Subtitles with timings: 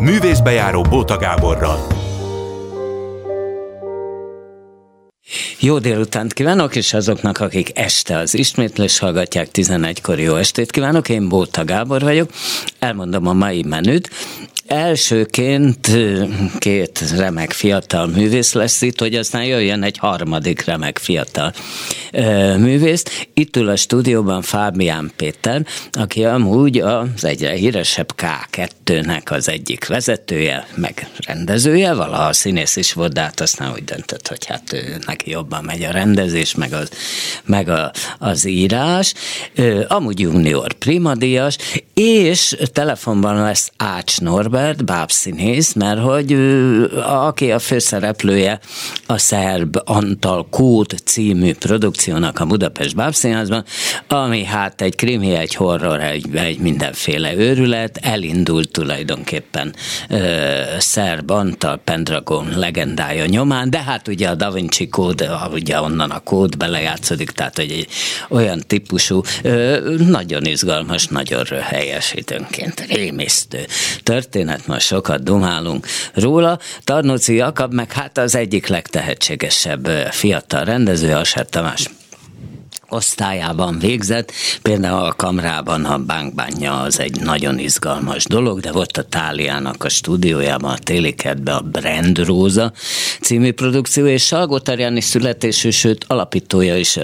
[0.00, 1.86] Művészbejáró Bóta Gáborral.
[5.60, 11.08] Jó délutánt kívánok, és azoknak, akik este az ismétlés hallgatják, 11-kor jó estét kívánok.
[11.08, 12.30] Én Bóta Gábor vagyok,
[12.78, 14.10] elmondom a mai menüt.
[14.68, 15.90] Elsőként
[16.58, 21.52] két remek fiatal művész lesz itt, hogy aztán jöjjön egy harmadik remek fiatal
[22.56, 23.26] művész.
[23.34, 30.66] Itt ül a stúdióban Fábián Péter, aki amúgy az egyre híresebb K2-nek az egyik vezetője,
[30.74, 35.30] meg rendezője, valaha színész is volt, de hát aztán úgy döntött, hogy hát ő, neki
[35.30, 36.90] jobban megy a rendezés, meg az,
[37.44, 39.14] meg a, az írás.
[39.88, 41.56] Amúgy junior primadíjas,
[41.94, 48.60] és telefonban lesz Ács Norbert, Robert bábszínész, mert hogy ő, aki a főszereplője
[49.06, 53.64] a Szerb Antal Kód című produkciónak a Budapest bábszínházban,
[54.08, 59.74] ami hát egy krimi, egy horror, egy, egy mindenféle őrület, elindult tulajdonképpen
[60.08, 60.16] ö,
[60.78, 66.20] Szerb Antal Pendragon legendája nyomán, de hát ugye a Da Vinci kód, ugye onnan a
[66.20, 67.86] kód belejátszódik, tehát egy
[68.28, 73.66] olyan típusú, ö, nagyon izgalmas, nagyon röhelyes időnként, rémisztő
[74.02, 76.58] történet, történet, ma sokat dumálunk róla.
[76.84, 81.90] Tarnóci Jakab meg hát az egyik legtehetségesebb fiatal rendező, Aser Tamás
[82.88, 89.02] osztályában végzett, például a kamrában a bánkbánja az egy nagyon izgalmas dolog, de volt a
[89.02, 92.72] Táliának a stúdiójában, a Télikertben a Brand Róza
[93.20, 96.98] című produkció, és Salgó Tarjáni születésű, sőt alapítója is,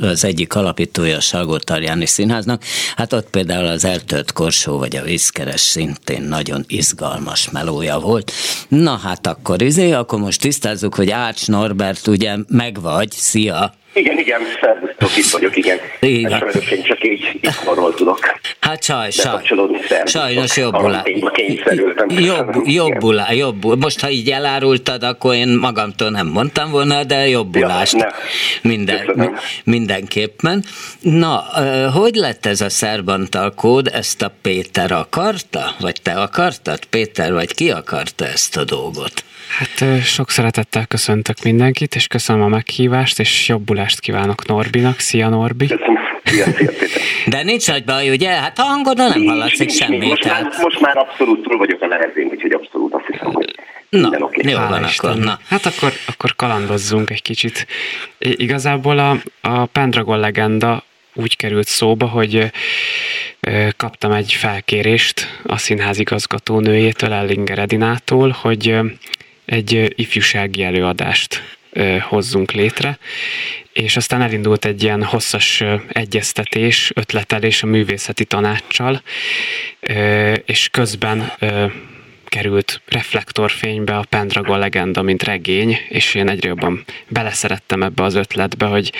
[0.00, 2.62] az egyik alapítója a Salgó Tarjáni Színháznak,
[2.96, 8.32] hát ott például az Eltölt Korsó vagy a Vízkeres szintén nagyon izgalmas melója volt.
[8.68, 13.74] Na hát akkor izé, akkor most tisztázzuk, hogy Ács Norbert ugye megvagy, szia!
[13.96, 15.78] Igen, igen, szervusztok, itt vagyok, igen.
[16.00, 16.38] igen.
[16.38, 18.18] Sajnos én csak így itthonról tudok.
[18.60, 19.42] Hát saj, saj.
[20.04, 21.02] Sajnos jobbul
[22.08, 23.80] Jobb, jobbul, jobb.
[23.80, 27.96] Most, ha így elárultad, akkor én magamtól nem mondtam volna, de jobbulást.
[27.96, 28.12] Ja,
[28.62, 29.30] Minden,
[29.64, 30.64] mindenképpen.
[31.00, 31.44] Na,
[31.94, 33.90] hogy lett ez a szerbantal kód?
[33.92, 35.74] Ezt a Péter akarta?
[35.80, 39.24] Vagy te akartad, Péter, vagy ki akarta ezt a dolgot?
[39.48, 44.98] Hát sok szeretettel köszöntök mindenkit, és köszönöm a meghívást, és jobbulást kívánok Norbinak.
[44.98, 45.66] Szia Norbi!
[45.66, 45.96] Köszönöm.
[46.24, 46.70] Szia, szia,
[47.26, 48.28] De nincs nagy baj, ugye?
[48.28, 50.06] Hát a hangodon nem hallatszik semmi.
[50.06, 50.42] Most, tehát...
[50.42, 53.54] már, most már abszolút túl vagyok a nehezén, úgyhogy abszolút azt hiszem, hogy
[53.88, 54.50] Na, okay.
[54.50, 55.16] jó van akkor.
[55.16, 55.38] Na.
[55.48, 57.66] Hát akkor, akkor kalandozzunk egy kicsit.
[58.18, 60.84] Igazából a, a Pendragon legenda
[61.14, 62.52] úgy került szóba, hogy
[63.76, 68.78] kaptam egy felkérést a színház igazgatónőjétől, Ellinger Edinától, hogy
[69.46, 71.42] egy ifjúsági előadást
[72.00, 72.98] hozzunk létre,
[73.72, 79.02] és aztán elindult egy ilyen hosszas egyeztetés, ötletelés a művészeti tanácssal,
[80.44, 81.32] és közben
[82.24, 88.66] került reflektorfénybe a Pendragon legenda, mint regény, és én egyre jobban beleszerettem ebbe az ötletbe,
[88.66, 88.92] hogy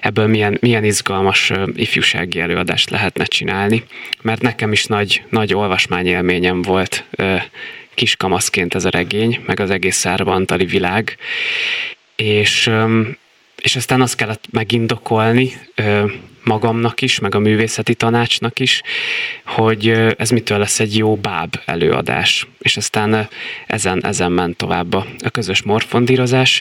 [0.00, 3.84] ebből milyen, milyen izgalmas ifjúsági előadást lehetne csinálni,
[4.22, 7.04] mert nekem is nagy, nagy olvasmányélményem volt
[7.94, 11.16] kiskamaszként ez a regény, meg az egész szárbantali világ,
[12.16, 12.70] és,
[13.62, 15.52] és aztán azt kellett megindokolni
[16.44, 18.82] magamnak is, meg a művészeti tanácsnak is,
[19.44, 22.46] hogy ez mitől lesz egy jó báb előadás.
[22.58, 23.28] És aztán
[23.66, 26.60] ezen, ezen ment tovább a, a közös morfondírozás,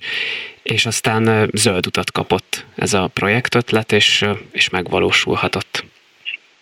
[0.63, 5.85] és aztán zöld utat kapott ez a projektötlet, és, és megvalósulhatott.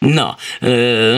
[0.06, 0.36] Na,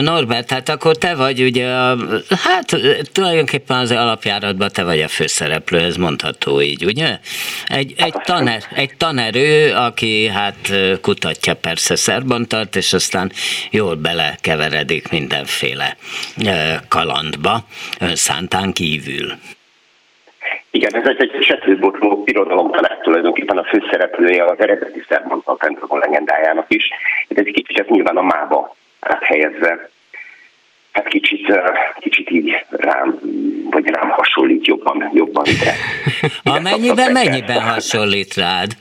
[0.00, 1.96] Norbert, hát akkor te vagy ugye, a,
[2.28, 2.76] hát
[3.12, 7.18] tulajdonképpen az alapjáratban te vagy a főszereplő, ez mondható így, ugye?
[7.66, 13.32] Egy, egy, taner, egy tanerő, aki hát kutatja persze szerbantart, és aztán
[13.70, 15.96] jól belekeveredik mindenféle
[16.88, 17.66] kalandba,
[18.14, 19.38] szántán kívül.
[20.70, 25.98] Igen, ez egy, egy setőbotló irodalom talán tulajdonképpen a főszereplője az eredeti Szermont a Pentagon
[25.98, 26.90] legendájának is.
[27.28, 29.90] Ez egy kicsit ez nyilván a mába áthelyezve.
[30.92, 31.52] Hát kicsit,
[31.98, 33.18] kicsit így rám,
[33.70, 35.74] vagy rám hasonlít jobban, jobban ide.
[36.56, 38.72] Amennyiben, mennyiben hasonlít rád?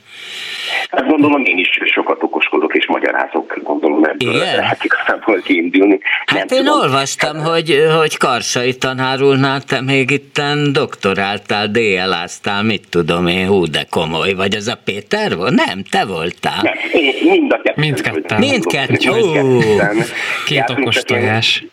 [0.89, 4.55] Hát gondolom én is sokat okoskodok és magyarázok, gondolom ebből Igen?
[4.55, 5.99] lehet igazából kiindulni.
[6.25, 6.79] Hát Nem én tudom.
[6.79, 13.85] olvastam, hogy, hogy Karsai tanárulnál te még itten doktoráltál, DL-áztál, mit tudom én, hú de
[13.89, 15.65] komoly, vagy az a Péter volt?
[15.65, 16.61] Nem, te voltál.
[16.61, 17.81] Nem, én mind a kettő.
[17.81, 18.39] Mindketten.
[18.39, 19.61] Mindketten.
[20.45, 21.63] Két okos tojás.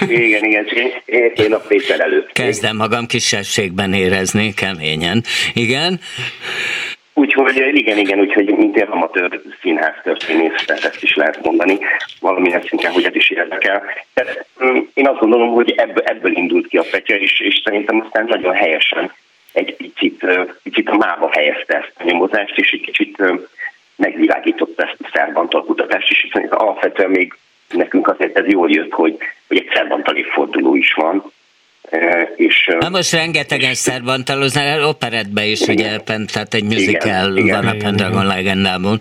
[0.00, 2.32] Igen, igen, én, én a Péter előtt.
[2.32, 5.24] Kezdem magam kisebbségben érezni, keményen.
[5.54, 6.00] Igen?
[7.20, 11.78] Úgyhogy igen, igen, úgyhogy mint ilyen amatőr színház történész, ezt is lehet mondani,
[12.20, 13.82] valamilyen szinten, hogy ez is érdekel.
[14.14, 18.00] Tehát, mm, én azt gondolom, hogy ebből, ebből indult ki a Petya, és, és szerintem
[18.04, 19.12] aztán nagyon helyesen
[19.52, 20.26] egy picit,
[20.62, 23.22] picit a mába helyezte ezt a nyomozást, és egy kicsit
[23.96, 27.34] megvilágította ezt a szerbantal kutatást is, hiszen alapvetően még
[27.70, 29.16] nekünk azért ez jól jött, hogy,
[29.48, 31.32] hogy egy szerbantal évforduló is van,
[32.36, 35.74] és, Na most rengetegen szerbantaloznak, operetbe is, igen.
[35.74, 38.98] ugye, tehát egy musical igen, van igen, a Pendragon legendából.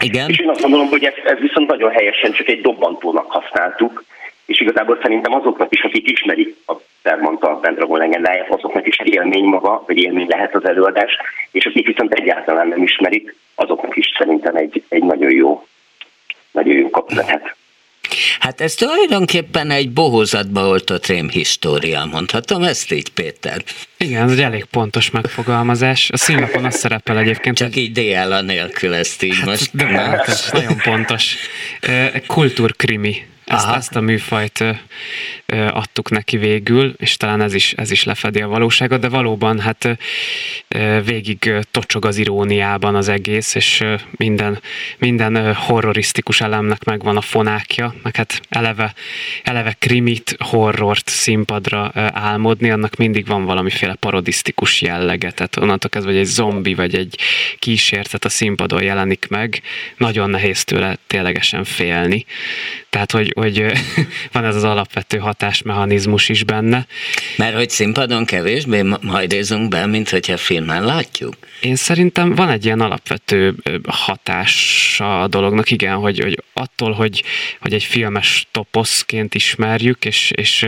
[0.00, 0.30] Igen.
[0.30, 4.04] És én azt gondolom, hogy ez, ez viszont nagyon helyesen csak egy dobbantónak használtuk,
[4.46, 6.72] és igazából szerintem azoknak is, akik ismerik a
[7.02, 11.16] Szermanta Pendragon legendáját, azoknak is egy élmény maga, vagy élmény lehet az előadás,
[11.50, 15.66] és akik viszont egyáltalán nem ismerik, azoknak is szerintem egy, egy nagyon jó,
[16.50, 17.56] nagyon jó kap lehet.
[18.38, 23.62] Hát ez tulajdonképpen egy bohózatba oltott rémhistória, mondhatom ezt így, Péter?
[23.96, 26.10] Igen, ez egy elég pontos megfogalmazás.
[26.10, 27.56] A színlapon az szerepel egyébként.
[27.56, 29.70] Csak így DL nélkül ezt így hát, most.
[29.72, 31.36] De nem, ez nagyon pontos.
[32.26, 34.64] Kultúrkrimi ezt, ezt a műfajt
[35.70, 39.98] adtuk neki végül, és talán ez is, ez is lefedi a valóságot, de valóban hát
[41.04, 43.84] végig tocsog az iróniában az egész, és
[44.16, 44.60] minden,
[44.98, 48.94] minden horrorisztikus elemnek megvan a fonákja, meg hát eleve,
[49.42, 56.20] eleve krimit, horrort színpadra álmodni, annak mindig van valamiféle parodisztikus jellege, tehát onnantól kezdve, hogy
[56.20, 57.18] egy zombi vagy egy
[57.58, 59.62] kísértet a színpadon jelenik meg,
[59.96, 62.24] nagyon nehéz tőle ténylegesen félni.
[62.90, 63.64] Tehát, hogy, hogy
[64.32, 66.86] van ez az alapvető hatásmechanizmus is benne.
[67.36, 71.34] Mert hogy színpadon kevésbé majdézunk be, mint hogyha filmen látjuk?
[71.60, 73.54] Én szerintem van egy ilyen alapvető
[73.88, 77.22] hatása a dolognak, igen, hogy, hogy attól, hogy,
[77.60, 80.66] hogy egy filmes toposzként ismerjük, és, és,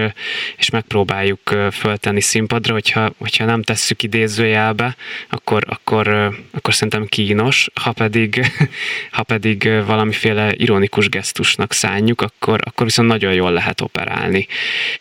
[0.57, 4.97] és megpróbáljuk föltenni színpadra, hogyha, hogyha nem tesszük idézőjelbe,
[5.29, 6.09] akkor, akkor,
[6.51, 8.53] akkor szerintem kínos, ha pedig,
[9.11, 14.47] ha pedig valamiféle ironikus gesztusnak szánjuk, akkor, akkor viszont nagyon jól lehet operálni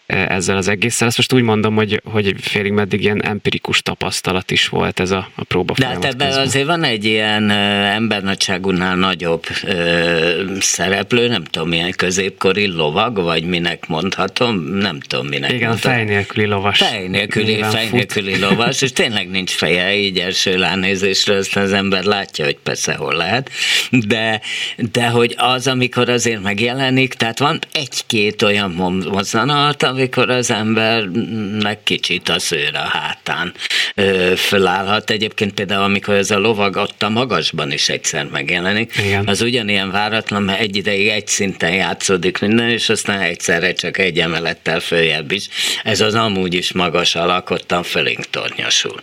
[0.05, 1.07] ezzel az egésszel.
[1.07, 5.29] Ezt most úgy mondom, hogy, hogy félig meddig ilyen empirikus tapasztalat is volt ez a,
[5.35, 11.69] a próba De hát ebben azért van egy ilyen embernagyságúnál nagyobb ö, szereplő, nem tudom,
[11.69, 15.97] milyen középkori lovag, vagy minek mondhatom, nem tudom, minek Igen, mondhatom.
[15.97, 16.77] fej nélküli lovas.
[16.77, 22.03] Fej nélküli, fej nélküli lovas, és tényleg nincs feje, így első lánézésről azt az ember
[22.03, 23.49] látja, hogy persze hol lehet,
[23.91, 24.41] de,
[24.77, 28.71] de hogy az, amikor azért megjelenik, tehát van egy-két olyan
[29.11, 33.53] mozzanat, amikor az embernek kicsit a szőr a hátán
[33.95, 35.09] ö, fölállhat.
[35.09, 39.27] Egyébként például, amikor ez a lovag ott a magasban is egyszer megjelenik, Igen.
[39.27, 44.19] az ugyanilyen váratlan, mert egy ideig egy szinten játszódik minden, és aztán egyszerre csak egy
[44.19, 45.47] emelettel följebb is.
[45.83, 49.01] Ez az amúgy is magas alak, ottan fölénk tornyosul.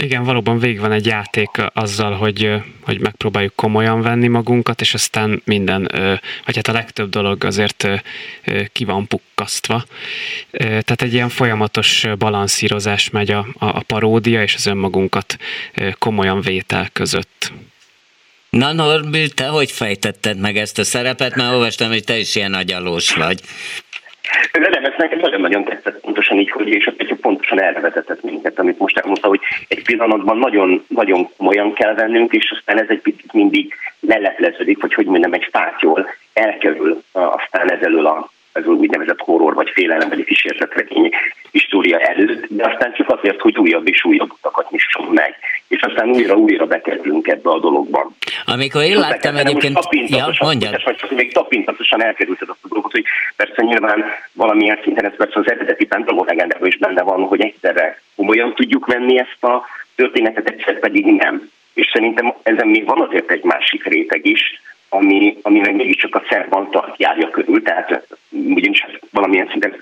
[0.00, 5.42] Igen, valóban végig van egy játék azzal, hogy, hogy megpróbáljuk komolyan venni magunkat, és aztán
[5.44, 5.88] minden,
[6.44, 7.88] vagy hát a legtöbb dolog azért
[8.72, 9.84] ki van pukkasztva.
[10.50, 15.36] Tehát egy ilyen folyamatos balanszírozás megy a, a paródia és az önmagunkat
[15.98, 17.52] komolyan vétel között.
[18.50, 21.34] Na Norbi, te hogy fejtetted meg ezt a szerepet?
[21.34, 23.40] Mert olvastam, hogy te is ilyen agyalós vagy.
[24.52, 28.58] De nem, ez nekem nagyon-nagyon tetszett pontosan így, hogy és Petya pontosan erre vezetett minket,
[28.58, 33.00] amit most elmondta, hogy egy pillanatban nagyon, nagyon komolyan kell vennünk, és aztán ez egy
[33.00, 39.54] picit mindig lelepleződik, vagy hogy mondjam, egy fátyol elkerül aztán ezelől a ez úgynevezett horror
[39.54, 41.10] vagy félelem vagy kísérletregény
[41.50, 45.36] história előtt, de aztán csak azért, hogy újabb és újabb utakat nyissunk meg,
[45.68, 48.16] és aztán újra-újra bekerülünk ebbe a dologban.
[48.44, 49.78] Amikor én láttam egyébként...
[49.90, 50.82] Ja, mondjad.
[50.84, 53.04] Vagy csak még tapintatosan elkerülted azt a dolgot, hogy
[53.36, 58.00] persze nyilván valamilyen szinten ez persze az eredeti Pentagon legendában is benne van, hogy egyszerre
[58.16, 61.50] komolyan tudjuk venni ezt a történetet, egyszer pedig nem.
[61.74, 66.22] És szerintem ezen még van azért egy másik réteg is, ami, ami meg mégiscsak a
[66.30, 69.76] szerban tart járja körül, tehát ugyanis hát valamilyen szinten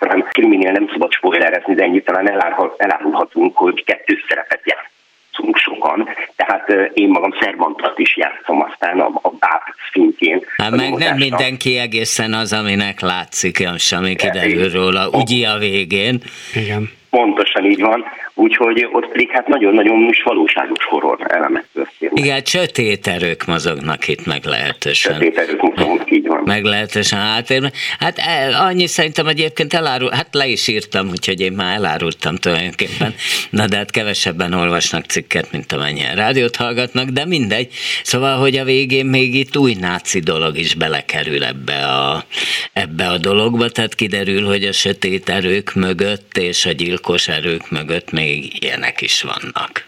[0.48, 2.30] kriminél nem szabad spoilerezni, de ennyit talán
[2.76, 6.08] elárulhatunk, hogy kettő szerepet játszunk sokan.
[6.36, 9.62] Tehát én magam szerbantat is játszom aztán a, a báb
[9.92, 10.42] szintjén.
[10.56, 16.20] Hát meg nem mindenki egészen az, aminek látszik, ami kiderül róla, ugye a végén.
[16.54, 16.90] Igen.
[17.10, 22.24] Pontosan így van, úgyhogy ott pedig hát nagyon-nagyon is valóságos horror elemek történnek.
[22.24, 25.12] Igen, sötét erők mozognak itt meglehetősen.
[25.12, 26.35] Sötét erők mozognak, így van.
[26.46, 27.72] Meglehetősen átérve.
[27.98, 33.14] Hát el, annyi szerintem egyébként elárul, hát le is írtam, úgyhogy én már elárultam tulajdonképpen.
[33.50, 37.72] Na de hát kevesebben olvasnak cikket, mint amennyien rádiót hallgatnak, de mindegy.
[38.02, 42.26] Szóval, hogy a végén még itt új náci dolog is belekerül ebbe a,
[42.72, 48.10] ebbe a dologba, tehát kiderül, hogy a sötét erők mögött és a gyilkos erők mögött
[48.10, 49.86] még ilyenek is vannak.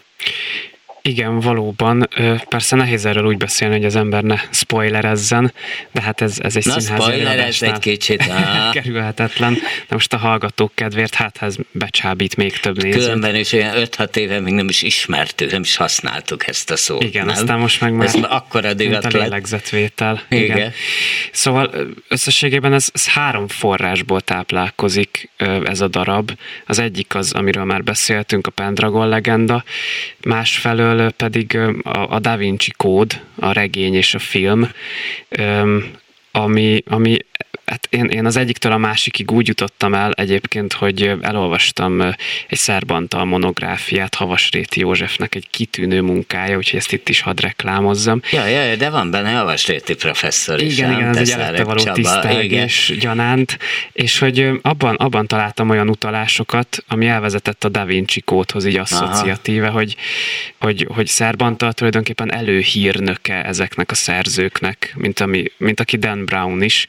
[1.02, 2.08] Igen, valóban.
[2.48, 5.52] Persze nehéz erről úgy beszélni, hogy az ember ne spoilerezzen,
[5.92, 8.24] de hát ez, ez egy Na, színházi ez egy kicsit.
[8.72, 9.52] kerülhetetlen.
[9.52, 13.02] De most a hallgatók kedvéért, hát ez becsábít még több nézőt.
[13.02, 17.02] Különben is olyan 5-6 éve még nem is ismertük, nem is használtuk ezt a szót.
[17.02, 17.34] Igen, nem?
[17.34, 20.22] aztán most meg már ez akkora divat a lélegzetvétel.
[20.28, 20.56] Igen.
[20.56, 20.72] Igen.
[21.32, 21.70] Szóval
[22.08, 25.30] összességében ez, ez három forrásból táplálkozik
[25.64, 26.30] ez a darab.
[26.66, 29.64] Az egyik az, amiről már beszéltünk, a Pendragon legenda,
[30.24, 34.70] másfelől pedig a, a Da Vinci kód, a regény és a film,
[36.32, 37.16] ami, ami
[37.68, 42.00] Hát én, én az egyiktől a másikig úgy jutottam el egyébként, hogy elolvastam
[42.48, 48.20] egy szerbantal monográfiát Havasréti Józsefnek egy kitűnő munkája, úgyhogy ezt itt is hadd reklámozzam.
[48.32, 50.78] Ja, ja, de van benne Havasréti professzor is.
[50.78, 53.58] Igen, igen, ez egy való tisztelgés gyanánt,
[53.92, 59.68] és hogy abban, abban találtam olyan utalásokat, ami elvezetett a Da Vinci kódhoz így asszociatíve,
[59.68, 59.96] hogy,
[60.58, 66.86] hogy, hogy Szerbantal tulajdonképpen előhírnöke ezeknek a szerzőknek, mint, ami, mint aki Dan Brown is,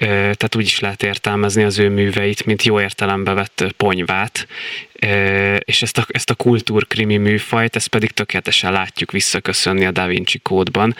[0.00, 4.46] tehát úgy is lehet értelmezni az ő műveit, mint jó értelembe vett ponyvát,
[5.58, 10.38] és ezt a, ezt a kultúrkrimi műfajt, ezt pedig tökéletesen látjuk visszaköszönni a Da Vinci
[10.38, 10.96] kódban.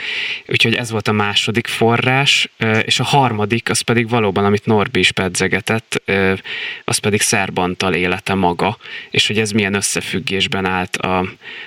[0.47, 2.49] Úgyhogy ez volt a második forrás,
[2.83, 6.03] és a harmadik, az pedig valóban, amit Norbi is pedzegetett,
[6.85, 8.79] az pedig Szerbantal élete maga,
[9.11, 11.19] és hogy ez milyen összefüggésben állt a,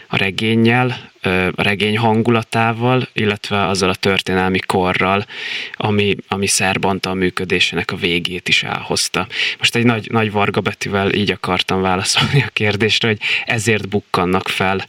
[0.08, 1.12] a regényjel,
[1.56, 5.26] a regény hangulatával, illetve azzal a történelmi korral,
[5.74, 9.28] ami, ami Szerbantal működésének a végét is elhozta.
[9.58, 14.86] Most egy nagy, nagy varga betűvel így akartam válaszolni a kérdésre, hogy ezért bukkannak fel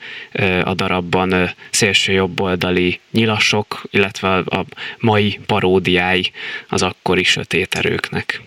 [0.64, 4.64] a darabban szélső jobboldali nyilasok, illetve a
[4.98, 6.32] mai paródiái
[6.68, 8.40] az akkori sötét erőknek.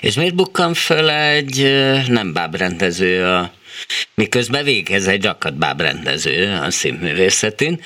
[0.00, 1.72] És miért bukkan föl egy
[2.08, 3.50] nem bábrendező a
[4.14, 7.80] miközben végez egy akadbáb rendező a színművészetén,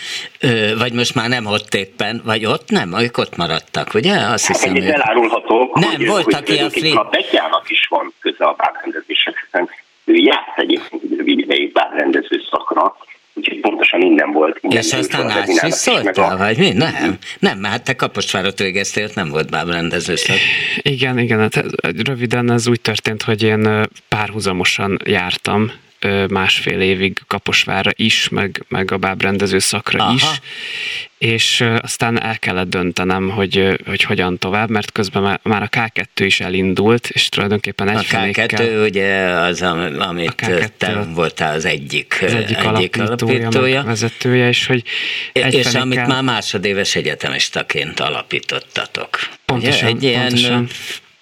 [0.78, 4.14] vagy most már nem ott éppen, vagy ott nem, ők ott maradtak, ugye?
[4.14, 4.84] Azt hiszem, hogy...
[4.84, 9.70] elárulhatok, nem, hogy, voltak hogy, hogy a Betyának is van köze a bábrendezéshez, hiszen
[10.06, 12.96] ő járt egyébként rövid ideig bábrendező szakra,
[13.34, 14.58] úgyhogy pontosan innen volt.
[14.60, 16.70] Innen és aztán át is szóltál, vagy mi?
[16.72, 20.36] Nem, nem, mert hát te Kaposvárot végeztél, nem volt bábrendező szak.
[20.82, 21.64] Igen, igen, hát
[22.04, 25.72] röviden ez úgy történt, hogy én párhuzamosan jártam
[26.28, 30.14] másfél évig Kaposvára is, meg, meg a bábrendező szakra Aha.
[30.14, 30.24] is,
[31.18, 36.40] és aztán el kellett döntenem, hogy, hogy hogyan tovább, mert közben már a K2 is
[36.40, 39.62] elindult, és tulajdonképpen egy A K2 ugye az,
[39.98, 43.82] amit K2, te voltál az egyik, az egyik, egyik alapítója, alapítója.
[43.82, 44.82] vezetője, és hogy
[45.32, 49.18] És amit már másodéves egyetemistaként alapítottatok.
[49.44, 50.08] Pontosan, ugye?
[50.08, 50.50] Egy pontosan.
[50.50, 50.68] ilyen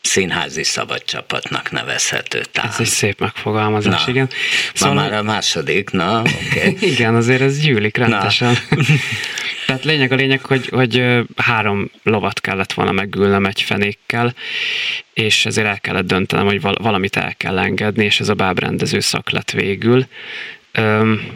[0.05, 2.71] színházi szabadcsapatnak nevezhető talán.
[2.71, 4.29] Ez egy szép megfogalmazás, na, igen.
[4.75, 6.77] Szóval már a második, na, okay.
[6.93, 8.55] igen, azért ez gyűlik rendesen.
[9.67, 11.05] Tehát lényeg a lényeg, hogy, hogy
[11.37, 14.35] három lovat kellett volna megülnem egy fenékkel,
[15.13, 19.31] és ezért el kellett döntenem, hogy valamit el kell engedni, és ez a bábrendező szak
[19.31, 20.07] lett végül.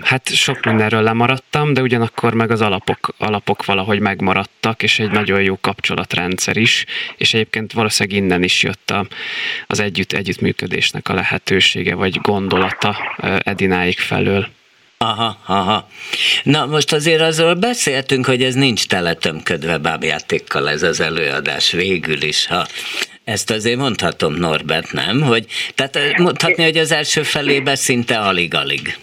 [0.01, 5.43] Hát sok mindenről lemaradtam, de ugyanakkor meg az alapok, alapok valahogy megmaradtak, és egy nagyon
[5.43, 6.85] jó kapcsolatrendszer is,
[7.17, 9.07] és egyébként valószínűleg innen is jött a,
[9.67, 12.97] az együtt, együttműködésnek a lehetősége, vagy gondolata
[13.39, 14.49] Edináik felől.
[14.99, 15.89] Aha, aha.
[16.43, 22.47] Na most azért azról beszéltünk, hogy ez nincs teletömködve bábjátékkal ez az előadás végül is,
[22.47, 22.67] ha
[23.25, 25.21] ezt azért mondhatom Norbert, nem?
[25.21, 28.99] Hogy, tehát mondhatni, hogy az első felében szinte alig-alig.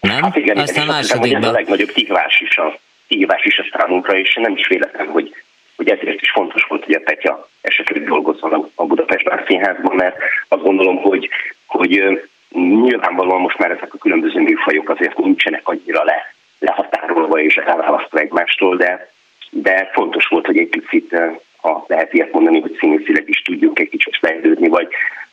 [0.00, 0.22] Nem?
[0.22, 1.42] Hát igen, Aztán igen, másodikban...
[1.42, 2.78] Ez a legnagyobb kihívás is a,
[3.08, 5.34] kihívás is a számunkra, és nem is véletlen, hogy,
[5.76, 10.16] hogy ezért is fontos volt, hogy a Petya esetleg dolgozzon a Budapest Színházban, mert
[10.48, 11.28] azt gondolom, hogy,
[11.66, 12.20] hogy
[12.58, 18.76] nyilvánvalóan most már ezek a különböző műfajok azért nincsenek annyira le, lehatárolva és elválasztva egymástól,
[18.76, 19.10] de,
[19.50, 21.16] de fontos volt, hogy egy picit,
[21.56, 24.88] ha lehet ilyet mondani, hogy színészileg is tudjunk egy kicsit fejlődni, vagy,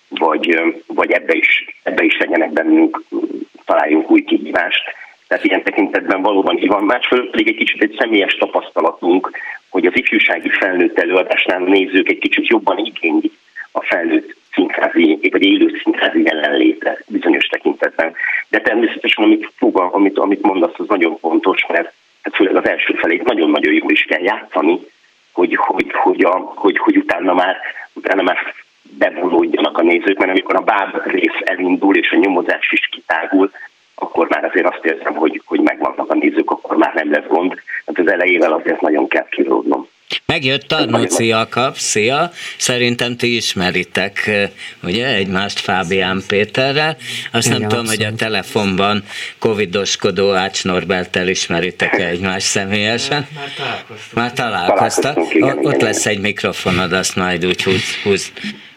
[0.09, 3.03] vagy, vagy ebbe, is, ebbe is legyenek bennünk
[3.65, 4.83] találjunk új kihívást.
[5.27, 6.83] Tehát ilyen tekintetben valóban így van.
[6.83, 9.31] Másfelől pedig egy kicsit egy személyes tapasztalatunk,
[9.69, 13.33] hogy az ifjúsági felnőtt előadásnál nézők egy kicsit jobban igénylik
[13.71, 18.13] a felnőtt színházi, vagy élő színházi jelenlétre bizonyos tekintetben.
[18.47, 22.93] De természetesen, amit, fogal, amit, amit mondasz, az nagyon fontos, mert hát főleg az első
[22.93, 24.79] felét nagyon-nagyon jól is kell játszani,
[25.31, 27.57] hogy, hogy, hogy, a, hogy, hogy utána már,
[27.93, 28.37] utána már
[28.81, 33.51] bevonódjanak a nézők, mert amikor a báb rész elindul és a nyomozás is kitágul,
[33.95, 37.61] akkor már azért azt érzem, hogy, hogy megvannak a nézők, akkor már nem lesz gond.
[37.85, 39.87] Hát az elejével azért nagyon kell kiródnom.
[40.37, 42.31] Megjött Tarnóci Jakab, szia!
[42.57, 44.31] Szerintem ti ismeritek,
[44.83, 46.97] ugye, egymást Fábián Péterrel.
[47.31, 48.05] Azt Igen, nem tudom, abszolút.
[48.05, 49.03] hogy a telefonban
[49.39, 53.27] covidoskodó Ács Norbertel ismeritek egymást személyesen.
[53.35, 54.13] Már találkoztunk.
[54.13, 55.17] Már találkoztak.
[55.61, 58.31] Ott lesz egy mikrofonod, azt majd úgy húz, húz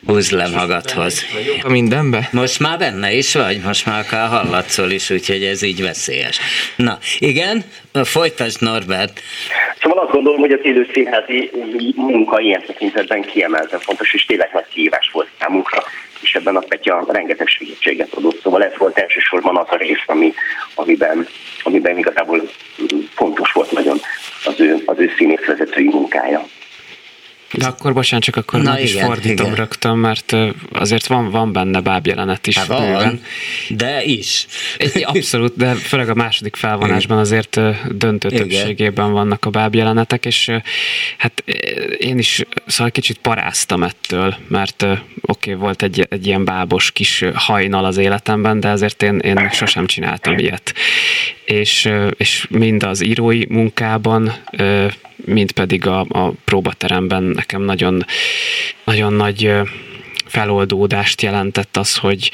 [0.06, 1.24] húz le magadhoz.
[1.62, 2.28] A mindenbe?
[2.32, 6.38] Most már benne is vagy, most már akár hallatszol is, úgyhogy ez így veszélyes.
[6.76, 9.20] Na, igen, folytasd Norbert.
[10.10, 11.50] Azt gondolom, hogy az élő színházi
[11.94, 15.82] munka ilyen tekintetben kiemelten fontos, és tényleg nagy kihívás volt számunkra,
[16.20, 18.40] és ebben a Petya rengeteg segítséget adott.
[18.42, 20.32] Szóval ez volt elsősorban az a rész, ami,
[20.74, 21.26] amiben,
[21.62, 22.42] amiben igazából
[23.14, 24.00] fontos volt nagyon
[24.44, 26.46] az ő, az ő színészvezetői munkája.
[27.60, 29.58] De akkor bocsánat, csak akkor Na meg igen, is fordítom igen.
[29.58, 30.36] rögtön, mert
[30.72, 32.58] azért van, van benne bábjelenet is.
[32.58, 33.20] Hát van,
[33.68, 34.46] de is.
[35.02, 37.60] Abszolút, de főleg a második felvonásban azért
[37.96, 38.48] döntő igen.
[38.48, 40.50] többségében vannak a bábjelenetek, és
[41.16, 41.44] hát
[41.98, 47.24] én is szóval kicsit paráztam ettől, mert oké, okay, volt egy, egy ilyen bábos kis
[47.34, 50.74] hajnal az életemben, de azért én, én sosem csináltam ilyet.
[51.44, 54.32] És, és mind az írói munkában,
[55.24, 58.04] mint pedig a, a próbateremben nekem nagyon,
[58.84, 59.52] nagyon nagy
[60.30, 62.30] feloldódást jelentett az, hogy,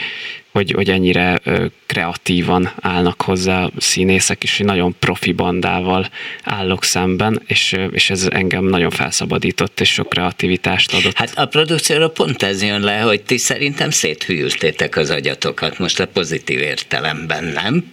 [0.52, 1.40] hogy, hogy ennyire
[1.86, 6.10] kreatívan állnak hozzá színészek, és nagyon profi bandával
[6.42, 11.16] állok szemben, és, és ez engem nagyon felszabadított, és sok kreativitást adott.
[11.16, 16.06] Hát a produkcióra pont ez jön le, hogy ti szerintem széthűltétek az agyatokat, most a
[16.06, 17.88] pozitív értelemben, nem?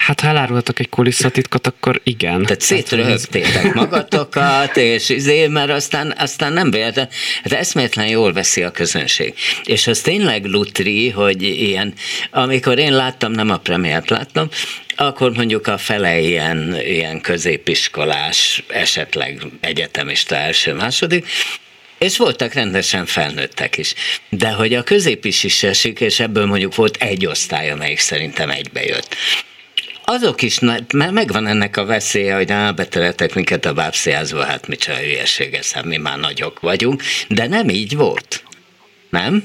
[0.00, 2.42] Hát ha elárulhatok egy kulisszatitkot, akkor igen.
[2.42, 7.08] Tehát szétröhögtétek magatokat, és izé, mert aztán, aztán nem véletlen,
[7.42, 9.34] hát eszméletlen jól veszi a közönség.
[9.64, 11.94] És az tényleg lutri, hogy ilyen,
[12.30, 14.48] amikor én láttam, nem a premiért láttam,
[14.96, 21.26] akkor mondjuk a fele ilyen, ilyen középiskolás, esetleg egyetemista első-második,
[21.98, 23.94] és voltak rendesen felnőttek is.
[24.28, 29.16] De hogy a középis is esik, és ebből mondjuk volt egy osztály, amelyik szerintem egybejött
[30.10, 34.76] azok is, mert megvan ennek a veszélye, hogy á, beteletek minket a bábszéházba, hát mi
[34.76, 38.42] csak hülyeség, ez, mi már nagyok vagyunk, de nem így volt.
[39.10, 39.42] Nem?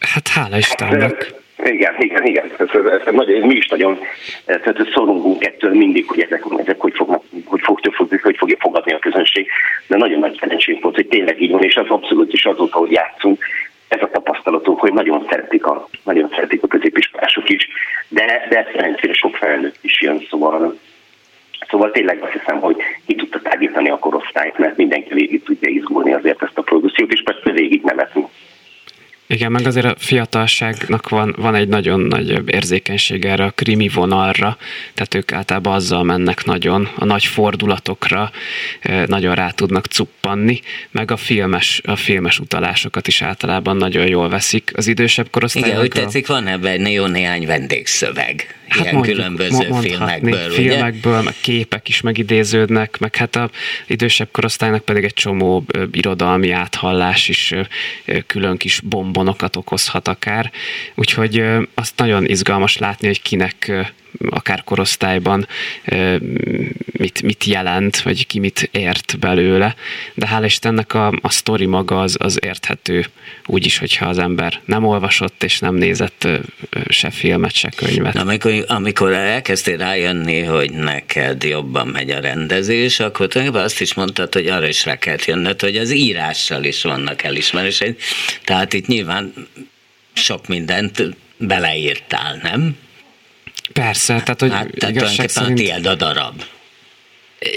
[0.00, 1.36] Hát hála Istennek.
[1.64, 2.44] Igen, igen, igen.
[2.58, 3.98] Ez, ez, ez, ez, mi is nagyon
[4.46, 8.92] tehát szorongunk ettől mindig, hogy ezek, ezek hogy, fognak, hogy, fog, hogy, hogy fogja fogadni
[8.92, 9.46] a közönség,
[9.86, 12.90] de nagyon nagy szerencsénk volt, hogy tényleg így van, és az abszolút is azóta, hogy
[12.90, 13.44] játszunk,
[13.88, 17.68] ez a tapasztalatunk, hogy nagyon szeretik a, nagyon szeretik a középiskolások is,
[18.08, 20.78] de, de szerencsére sok felnőtt is jön, szóval
[21.68, 26.12] Szóval tényleg azt hiszem, hogy ki tudta tágítani a korosztályt, mert mindenki végig tudja izgulni
[26.12, 28.26] azért ezt a produkciót, és persze végig nevetni.
[29.30, 34.56] Igen, meg azért a fiatalságnak van, van egy nagyon nagy érzékenység erre a krimi vonalra,
[34.94, 38.30] tehát ők általában azzal mennek nagyon, a nagy fordulatokra
[39.06, 40.60] nagyon rá tudnak cuppanni,
[40.90, 44.70] meg a filmes, a filmes utalásokat is általában nagyon jól veszik.
[44.74, 45.68] Az idősebb korosztály.
[45.68, 48.57] Igen, úgy tetszik, van ebben jó néhány vendégszöveg.
[48.68, 53.50] Hát ilyen mondjuk, különböző filmekből, filmekből, meg képek is megidéződnek, meg hát a
[53.86, 57.54] idősebb korosztálynak pedig egy csomó irodalmi áthallás is
[58.26, 60.50] külön kis bombonokat okozhat akár.
[60.94, 61.42] Úgyhogy
[61.74, 63.72] azt nagyon izgalmas látni, hogy kinek
[64.30, 65.48] akár korosztályban
[66.92, 69.74] mit, mit jelent, vagy ki mit ért belőle,
[70.14, 73.06] de hál' Istennek a, a sztori maga az, az érthető,
[73.46, 76.28] úgyis, hogyha az ember nem olvasott és nem nézett
[76.88, 78.16] se filmet, se könyvet.
[78.16, 84.32] Amikor, amikor elkezdtél rájönni, hogy neked jobban megy a rendezés, akkor tulajdonképpen azt is mondtad,
[84.32, 87.96] hogy arra is rá kellett jönnöd, hogy az írással is vannak elismeréseid.
[88.44, 89.32] Tehát itt nyilván
[90.12, 91.02] sok mindent
[91.36, 92.76] beleírtál, nem?
[93.72, 95.58] Persze, tehát hogy hát, tehát igazság szerint...
[95.58, 96.42] tiéd a darab.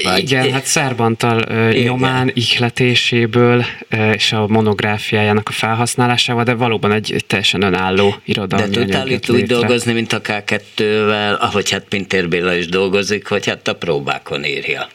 [0.04, 3.66] Vagy Igen, hát Szerbantal uh, nyomán, ihletéséből
[4.14, 9.30] és a monográfiájának a felhasználásával, de valóban egy, egy teljesen önálló irodalmi De tudtál itt
[9.30, 14.46] úgy dolgozni, mint a K2-vel, ahogy hát Pintér Béla is dolgozik, hogy hát a próbákon
[14.46, 14.90] írja.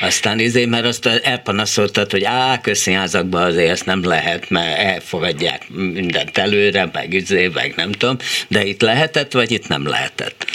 [0.00, 6.38] Aztán izé, mert azt elpanaszoltad, hogy á, közszínházakban azért ezt nem lehet, mert elfogadják mindent
[6.38, 8.16] előre, meg izé, meg nem tudom,
[8.48, 10.46] de itt lehetett, vagy itt nem lehetett?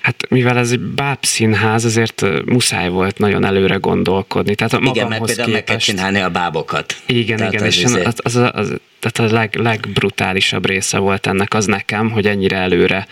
[0.00, 4.54] Hát mivel ez egy bábszínház, azért muszáj volt nagyon előre gondolkodni.
[4.54, 5.52] Tehát a igen, mert például képest...
[5.52, 6.96] meg kell csinálni a bábokat.
[7.06, 8.02] Igen, Tehát igen, az és izé...
[8.02, 8.72] az, az, az, az
[9.10, 13.06] tehát a leg, legbrutálisabb része volt ennek az nekem, hogy ennyire előre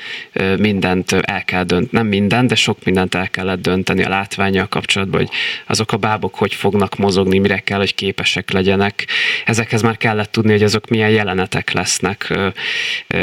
[0.56, 5.20] mindent el kell dönteni, nem mindent, de sok mindent el kellett dönteni a látványjal kapcsolatban,
[5.20, 5.30] hogy
[5.66, 9.06] azok a bábok hogy fognak mozogni, mire kell, hogy képesek legyenek.
[9.44, 12.38] Ezekhez már kellett tudni, hogy azok milyen jelenetek lesznek,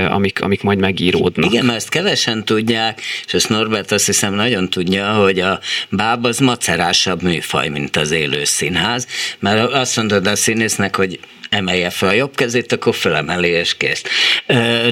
[0.09, 1.51] amik, amik majd megíródnak.
[1.51, 6.25] Igen, mert ezt kevesen tudják, és ezt Norbert azt hiszem nagyon tudja, hogy a báb
[6.25, 9.07] az macerásabb műfaj, mint az élő színház,
[9.39, 14.03] mert azt mondod a színésznek, hogy emelje fel a jobb kezét, akkor felemeli és kész.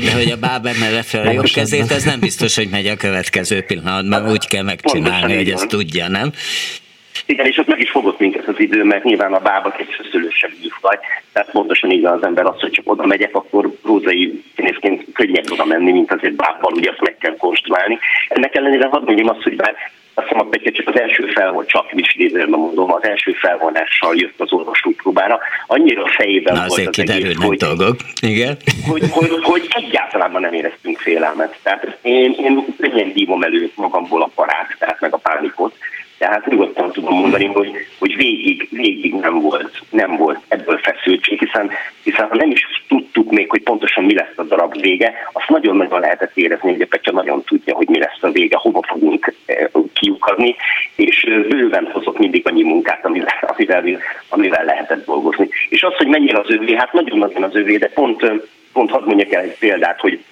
[0.04, 2.96] De hogy a báb emelje fel a jobb kezét, ez nem biztos, hogy megy a
[2.96, 6.32] következő pillanatban, úgy kell megcsinálni, hogy ezt tudja, nem?
[7.26, 10.52] Igen, és ott meg is fogott minket az idő, mert nyilván a bába egy szőlősebb
[10.62, 11.00] műfaj,
[11.34, 15.66] tehát pontosan így az ember azt, hogy csak oda megyek, akkor prózai színészként könnyebb oda
[15.66, 17.98] menni, mint azért bábbal, ugye azt meg kell konstruálni.
[18.28, 19.76] Ennek ellenére hadd mondjam azt, hogy bár
[20.18, 24.40] azt hiszem, hogy csak az első felvon, csak is idézőben mondom, az első felvonással jött
[24.40, 27.96] az orvos próbára, annyira fejében Na, volt az egész, hogy, dolgok.
[28.22, 28.58] Igen.
[28.88, 31.60] Hogy, hogy, hogy, egyáltalán nem éreztünk félelmet.
[31.64, 35.74] Tehát én, én könnyen dívom elő magamból a parát, tehát meg a pánikot,
[36.18, 41.72] tehát nyugodtan tudom mondani, hogy, hogy végig, végig nem volt, nem volt ebből feszültség, hiszen,
[42.04, 46.38] hiszen nem is tudtuk még, hogy pontosan mi lesz a darab vége, azt nagyon-nagyon lehetett
[46.38, 50.56] érezni, hogy a Petya nagyon tudja, hogy mi lesz a vége, hova fogunk eh, kiukadni,
[50.96, 53.84] és eh, bőven hozott mindig annyi munkát, amivel, amivel,
[54.30, 55.50] amivel lehetett dolgozni.
[55.70, 58.36] És az, hogy mennyire az övé, hát nagyon-nagyon az övé, de pont, eh,
[58.74, 60.24] pont hadd mondjak el egy példát, hogy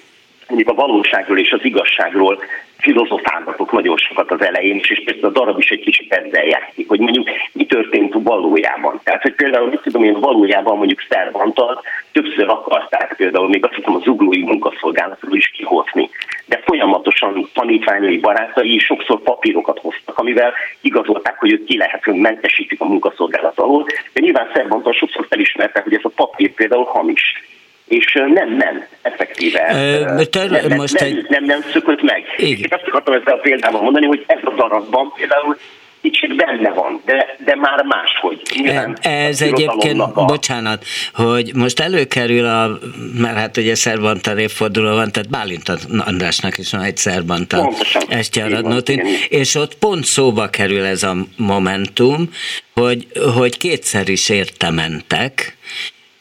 [0.48, 2.40] mondjuk a valóságról és az igazságról
[2.78, 7.00] filozofálgatok nagyon sokat az elején és például a darab is egy kicsit ezzel játszik, hogy
[7.00, 9.00] mondjuk mi történt valójában.
[9.04, 11.82] Tehát, hogy például, mit tudom én, valójában mondjuk Szervantal
[12.12, 16.10] többször akarták például még azt hiszem a zuglói munkaszolgálatról is kihozni.
[16.46, 22.82] De folyamatosan tanítványai barátai sokszor papírokat hoztak, amivel igazolták, hogy őt ki lehet, hogy mentesítik
[22.82, 27.44] a munkaszolgálat alól, de nyilván Szervantal sokszor felismertek, hogy ez a papír például hamis
[27.88, 31.26] és nem, nem, effektíve Ö, ter- nem, nem, most nem, egy...
[31.30, 32.24] nem, nem szökött meg.
[32.38, 32.58] Igen.
[32.58, 35.58] Én azt akartam ezzel a példával mondani, hogy ez a darabban például
[36.02, 38.42] kicsit benne van, de, de már máshogy.
[38.56, 40.26] Nyilván ez egyébként, a...
[40.26, 42.80] bocsánat, hogy most előkerül a,
[43.18, 45.70] mert hát ugye Szerbantan évforduló van, tehát Bálint
[46.06, 47.74] Andrásnak is van egy Szerbantan
[48.08, 52.30] Estjáradnotin, és ott pont szóba kerül ez a momentum,
[52.74, 55.58] hogy, hogy kétszer is értementek,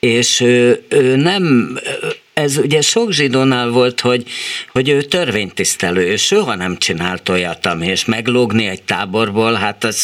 [0.05, 1.79] és ő, ő nem,
[2.35, 4.25] ez ugye sok zsidónál volt, hogy,
[4.73, 9.99] hogy ő törvénytisztelő, ő soha nem csinált olyat, ami, és meglógni egy táborból, hát az,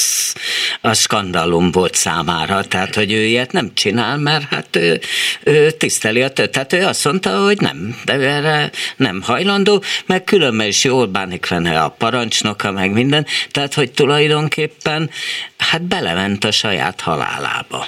[0.80, 5.00] az skandalum volt számára, tehát hogy ő ilyet nem csinál, mert hát ő,
[5.44, 6.50] ő tiszteli a tőt.
[6.50, 11.48] Tehát ő azt mondta, hogy nem, de erre nem hajlandó, meg különben is jól bánik
[11.48, 15.10] vele a parancsnoka, meg minden, tehát hogy tulajdonképpen
[15.56, 17.86] hát belement a saját halálába.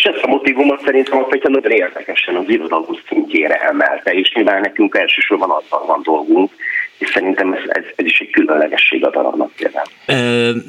[0.00, 4.60] És ezt a motivumot szerintem a Petya nagyon érdekesen az irodalom szintjére emelte, és nyilván
[4.60, 6.50] nekünk elsősorban azzal van dolgunk,
[6.98, 10.62] és szerintem ez, ez, ez is egy különlegesség a darabnak például.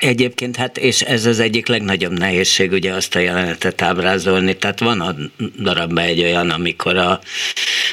[0.00, 5.00] Egyébként hát, és ez az egyik legnagyobb nehézség, ugye azt a jelenetet ábrázolni, tehát van
[5.00, 5.14] a
[5.62, 7.18] darabban egy olyan, amikor a,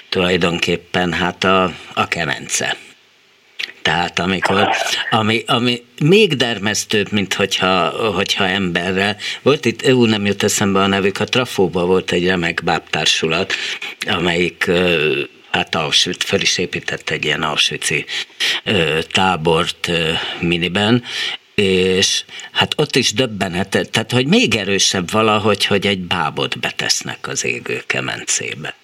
[0.10, 2.78] tulajdonképpen hát a, a kemence
[3.84, 4.70] tehát amikor,
[5.10, 9.18] ami, ami még dermesztőbb, mint hogyha, hogyha emberre.
[9.42, 13.54] Volt itt, ő nem jut eszembe a nevük, a Trafóba volt egy remek bábtársulat,
[14.08, 14.72] amelyik
[15.52, 17.94] hát Auschwitz, fel is épített egy ilyen auschwitz
[19.12, 19.92] tábort
[20.40, 21.04] miniben,
[21.56, 27.46] és hát ott is döbbenhetett, tehát hogy még erősebb valahogy, hogy egy bábot betesznek az
[27.46, 28.76] égő kemencébe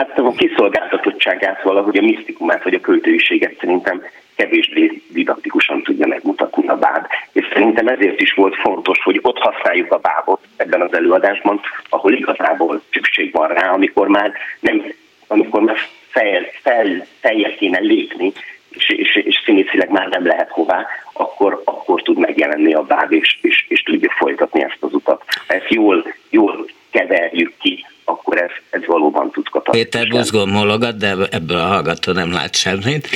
[0.00, 4.02] hát a kiszolgáltatottságát, valahogy a misztikumát, vagy a költőiséget szerintem
[4.36, 7.06] kevésbé didaktikusan tudja megmutatni a báb.
[7.32, 12.12] És szerintem ezért is volt fontos, hogy ott használjuk a bábot ebben az előadásban, ahol
[12.12, 14.84] igazából szükség van rá, amikor már nem,
[15.26, 15.76] amikor már
[16.08, 18.32] fel, fel, fel kéne lépni,
[18.70, 23.38] és, és, és színészileg már nem lehet hová, akkor, akkor tud megjelenni a báb, és,
[23.42, 25.24] és, és tudja folytatni ezt az utat.
[25.46, 29.39] Ezt jól, jól keverjük ki, akkor ez, ez valóban tud.
[29.70, 33.08] Péter buzgón mologat, de ebből a hallgató nem lát semmit.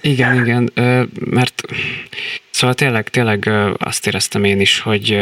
[0.00, 0.70] Igen, igen,
[1.24, 1.62] mert
[2.50, 5.18] szóval tényleg, tényleg azt éreztem én is, hogy,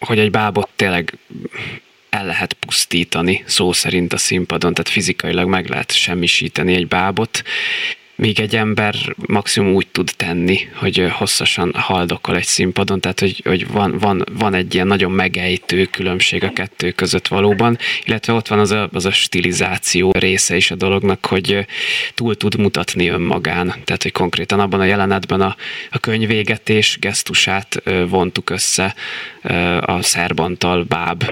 [0.00, 1.18] hogy egy bábot tényleg
[2.10, 7.42] el lehet pusztítani szó szerint a színpadon, tehát fizikailag meg lehet semmisíteni egy bábot,
[8.16, 13.68] míg egy ember maximum úgy tud tenni, hogy hosszasan haldokol egy színpadon, tehát hogy, hogy
[13.68, 18.58] van, van, van egy ilyen nagyon megejtő különbség a kettő között valóban, illetve ott van
[18.58, 21.66] az a, az a stilizáció része is a dolognak, hogy
[22.14, 25.56] túl tud mutatni önmagán, tehát hogy konkrétan abban a jelenetben a,
[25.90, 28.94] a könyvégetés gesztusát vontuk össze
[29.80, 31.24] a szerbantal báb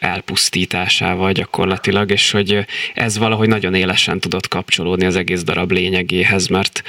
[0.00, 6.82] elpusztításával gyakorlatilag, és hogy ez valahogy nagyon élesen tudott kapcsolódni az egész darab lényegéhez, mert,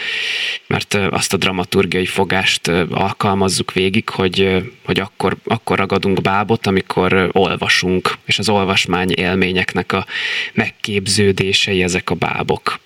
[0.68, 8.18] mert azt a dramaturgiai fogást alkalmazzuk végig, hogy, hogy akkor, akkor ragadunk bábot, amikor olvasunk,
[8.26, 10.06] és az olvasmány élményeknek a
[10.54, 12.80] megképződései ezek a bábok.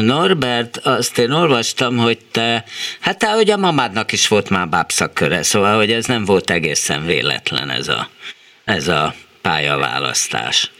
[0.00, 2.64] Norbert, azt én olvastam, hogy te,
[3.00, 7.70] hát te, a mamádnak is volt már bábszakköre, szóval, hogy ez nem volt egészen véletlen
[7.70, 8.10] ez a,
[8.64, 9.14] ez a
[9.48, 10.70] pályaválasztás.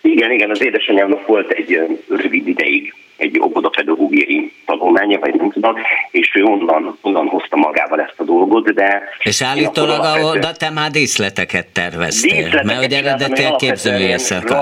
[0.00, 5.74] Igen, igen, az édesanyámnak volt egy rövid ideig egy óvodapedagógiai tanulmánya, vagy nem tudom,
[6.10, 9.02] és ő onnan, onnan hozta magával ezt a dolgot, de...
[9.18, 14.52] És állítólag oda te már díszleteket terveztél, díszleteket mert hogy eredetileg képzőművészek.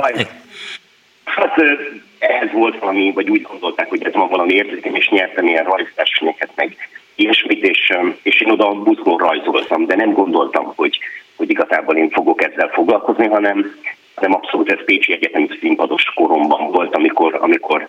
[1.24, 1.54] Hát
[2.18, 6.50] ez volt valami, vagy úgy gondolták, hogy ez ma valami érzékem, és nyertem ilyen rajzversenyeket,
[6.54, 6.76] meg
[7.14, 7.92] ilyesmit, és,
[8.22, 10.98] és én oda buzgón rajzoltam, de nem gondoltam, hogy,
[11.42, 13.74] hogy igazából én fogok ezzel foglalkozni, hanem,
[14.14, 17.88] hanem abszolút ez Pécsi Egyetemi színpados koromban volt, amikor, amikor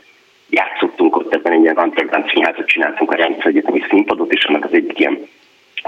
[0.50, 4.74] játszottunk ott ebben egy ilyen underground színházat, csináltunk a Rendszer Egyetemi színpadot, és annak az
[4.74, 5.28] egyik ilyen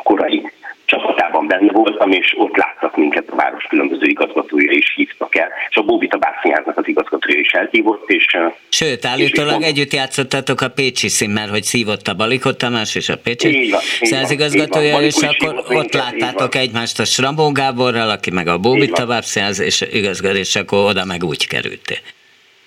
[0.03, 0.51] korai
[0.85, 5.75] csapatában benne voltam, és ott láttak minket a város különböző igazgatója is hívtak el, és
[5.75, 8.37] a Bóbita Bárszínháznak az igazgatója is elhívott, és...
[8.69, 13.17] Sőt, állítólag és együtt játszottatok a Pécsi színmel, hogy szívott a Balikot Tamás és a
[13.17, 19.59] Pécsi színházigazgatója, és akkor ott láttátok egymást a Srambó Gáborral, aki meg a Bóbita Bárszínház,
[19.59, 21.97] és igazgató, és akkor oda meg úgy kerültél.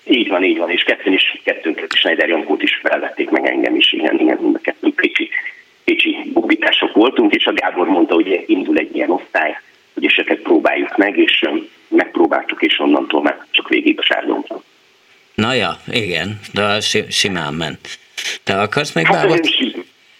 [0.03, 3.93] Így van, így van, és kettőn is, kettőnk Schneider Jankót is felvették meg engem is,
[3.93, 5.29] igen, igen, mind a kettőnk Pécsi,
[5.89, 9.57] Pécsi bubitások voltunk, és a Gábor mondta, hogy indul egy ilyen osztály,
[9.93, 11.45] hogy esetleg próbáljuk meg, és
[11.87, 14.63] megpróbáltuk, és onnantól már csak végig a sárdomban.
[15.35, 17.99] Na ja, igen, de simán ment.
[18.43, 19.49] Te akarsz még hát, bábot?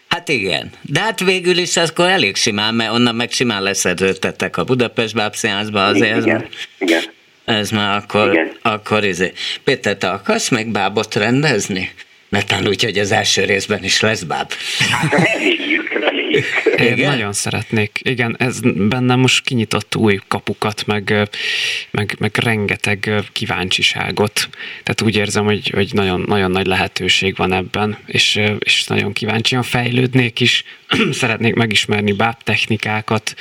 [0.07, 4.63] Hát igen, de hát végül is akkor elég simán, mert onnan meg simán leszerződtettek a
[4.63, 6.25] Budapest bábszínházba azért.
[6.25, 6.47] Igen,
[6.79, 7.01] igen.
[7.45, 8.51] Ez már akkor, Igen.
[8.61, 9.31] akkor izé.
[9.63, 11.91] Péter, te akarsz meg bábot rendezni?
[12.29, 14.51] Netán úgy, hogy az első részben is lesz báb.
[15.09, 16.45] Reméljük, reméljük.
[16.77, 17.11] Én Igen?
[17.11, 17.99] nagyon szeretnék.
[18.03, 21.29] Igen, ez bennem most kinyitott új kapukat, meg,
[21.91, 24.49] meg, meg rengeteg kíváncsiságot.
[24.83, 29.63] Tehát úgy érzem, hogy, hogy nagyon, nagyon nagy lehetőség van ebben, és, és nagyon kíváncsian
[29.63, 30.63] fejlődnék is.
[31.11, 33.35] Szeretnék megismerni báb technikákat,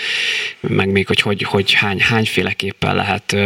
[0.60, 3.36] meg még, hogy, hogy, hogy hány, hányféleképpen lehet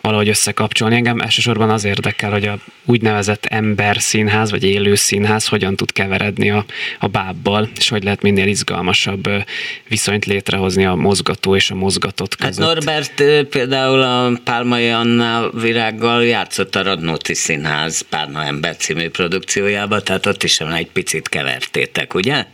[0.00, 0.94] valahogy összekapcsolni.
[0.94, 6.50] Engem elsősorban az érdekel, hogy a úgynevezett ember színház, vagy élő színház hogyan tud keveredni
[6.50, 6.64] a,
[6.98, 9.28] a bábbal, és hogy lehet minél izgalmasabb
[9.88, 12.66] viszonyt létrehozni a mozgató és a mozgatott hát között.
[12.66, 20.02] Hát Norbert például a Pálmai Anna virággal játszott a Radnóti Színház Pálma ember című produkciójába,
[20.02, 22.46] tehát ott is egy picit kevertétek, ugye?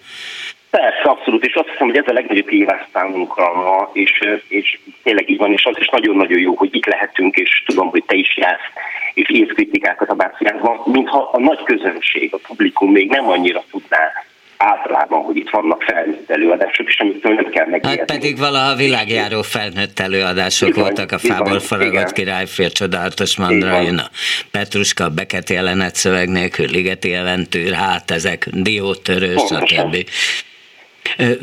[0.81, 5.31] Persze, abszolút, és azt hiszem, hogy ez a legnagyobb kihívás számunkra ma, és, és tényleg
[5.31, 8.37] így van, és az is nagyon-nagyon jó, hogy itt lehetünk, és tudom, hogy te is
[8.37, 8.71] jársz,
[9.15, 14.13] és írsz kritikákat a bárciákban, mintha a nagy közönség, a publikum még nem annyira tudná
[14.57, 17.99] általában, hogy itt vannak felnőtt előadások, és amitől nem kell megérni.
[17.99, 24.11] Hát pedig valaha világjáró felnőtt előadások bizony, voltak a fából faragott királyfél, csodálatos mandrajön, a
[24.51, 29.97] Petruska, Beket jelenet szöveg nélkül, Ligeti jelentő, hát ezek, diótörő, stb.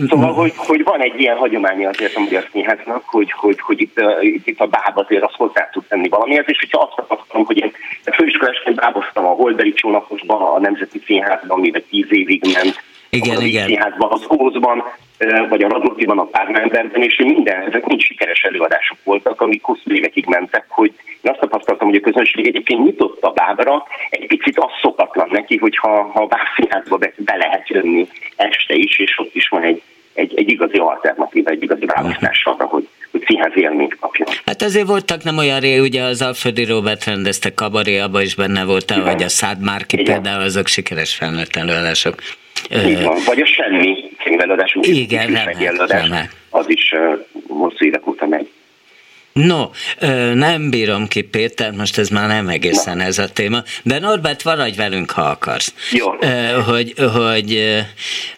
[0.09, 4.01] Szóval, hogy, hogy van egy ilyen hagyománya azért a Magyar Színháznak, hogy, hogy, hogy itt,
[4.45, 7.71] itt, a báb azért az hozzá tud tenni valamihez, és hogyha azt tapasztalom, hogy én
[8.13, 13.65] főiskolásként báboztam a Holdberi csónakosban, a Nemzeti Színházban, amiben tíz évig ment, igen, a igen.
[13.65, 14.83] Színházban, az Ózban,
[15.49, 20.25] vagy a Radnótiban, a Pármányberben, és minden, ezek mind sikeres előadások voltak, amik hosszú évekig
[20.25, 24.71] mentek, hogy én azt tapasztaltam, hogy a közönség egyébként nyitott a bábra, egy picit az
[24.81, 29.47] szokatlan neki, hogy ha, a bábszínházba be, be lehet jönni este is, és ott is
[29.47, 29.81] van egy,
[30.13, 34.27] egy, egy igazi alternatíva, egy igazi választás arra, hogy, hogy színház élményt kapjon.
[34.45, 38.93] Hát azért voltak nem olyan ré, ugye az Alföldi Robert rendezte kabaréaba is benne volt,
[39.03, 42.15] vagy a Szád Márki például, azok sikeres felnőtt előadások.
[42.87, 48.49] Így van, vagy a semmi címvelőadás, Igen, remek, az is uh, hosszú évek óta megy.
[49.45, 49.69] No,
[50.33, 54.75] nem bírom ki, Péter, most ez már nem egészen ez a téma, de Norbert, maradj
[54.75, 55.73] velünk, ha akarsz.
[55.91, 56.11] Jó.
[56.65, 57.75] Hogy, hogy,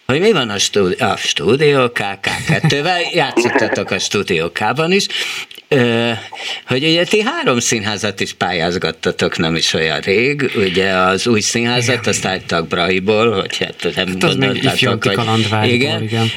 [0.05, 5.07] hogy mi van a stúdió, a stúdió KK2-vel, játszottatok a stúdiókában is,
[6.67, 12.07] hogy ugye ti három színházat is pályázgattatok nem is olyan rég, ugye az új színházat,
[12.07, 15.71] azt álltak Braiból, hogy hát nem hát gondoltátok, hogy...
[15.71, 16.31] Igen, igen.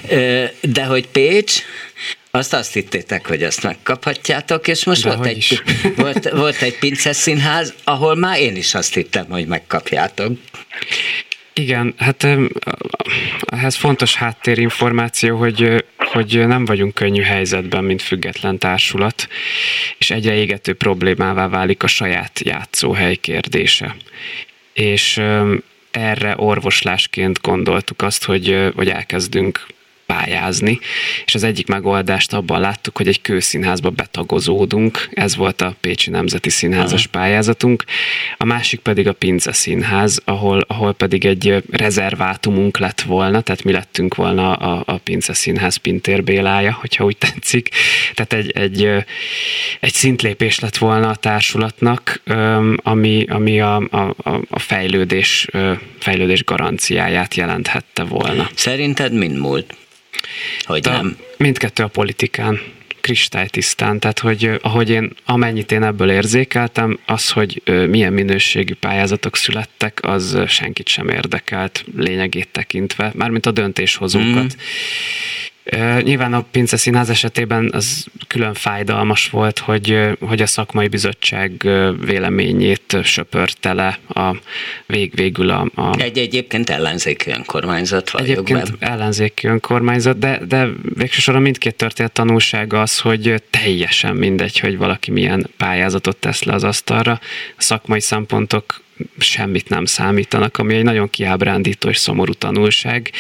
[0.60, 1.62] De hogy Pécs,
[2.34, 5.62] azt azt hittétek, hogy azt megkaphatjátok, és most volt egy,
[5.96, 10.32] volt, volt egy pinces színház, ahol már én is azt hittem, hogy megkapjátok.
[11.52, 12.26] Igen, hát
[13.46, 19.28] ehhez fontos háttérinformáció, hogy, hogy nem vagyunk könnyű helyzetben, mint független társulat,
[19.98, 23.96] és egyre égető problémává válik a saját játszóhely kérdése.
[24.72, 25.20] És
[25.90, 29.66] erre orvoslásként gondoltuk azt, hogy, hogy elkezdünk
[30.06, 30.78] pályázni,
[31.24, 36.50] és az egyik megoldást abban láttuk, hogy egy kőszínházba betagozódunk, ez volt a Pécsi Nemzeti
[36.50, 37.84] Színházas pályázatunk,
[38.36, 43.72] a másik pedig a Pince Színház, ahol, ahol pedig egy rezervátumunk lett volna, tehát mi
[43.72, 47.68] lettünk volna a, a Pince Színház Pintér Bélája, hogyha úgy tetszik,
[48.14, 49.04] tehát egy, egy,
[49.80, 52.22] egy szintlépés lett volna a társulatnak,
[52.76, 54.14] ami, ami a, a,
[54.48, 55.48] a fejlődés,
[55.98, 58.50] fejlődés garanciáját jelenthette volna.
[58.54, 59.76] Szerinted mind múlt?
[60.64, 61.16] Hogy De nem?
[61.36, 62.60] Mindkettő a politikán
[63.00, 69.98] kristálytisztán, tehát hogy ahogy én, amennyit én ebből érzékeltem, az, hogy milyen minőségű pályázatok születtek,
[70.02, 74.42] az senkit sem érdekelt lényegét tekintve, mármint a döntéshozókat.
[74.42, 74.58] Mm.
[76.00, 81.68] Nyilván a Pince Színház esetében az külön fájdalmas volt, hogy, hogy a szakmai bizottság
[82.00, 84.36] véleményét söpörte le a
[84.86, 86.00] vég, végül a, a...
[86.00, 88.90] Egy egyébként ellenzéki önkormányzat vagy Egyébként jogban.
[88.90, 95.50] ellenzéki önkormányzat, de, de végsősorban mindkét történet tanulsága az, hogy teljesen mindegy, hogy valaki milyen
[95.56, 97.20] pályázatot tesz le az asztalra.
[97.56, 98.83] A szakmai szempontok
[99.18, 103.12] semmit nem számítanak, ami egy nagyon kiábrándító és szomorú tanulság.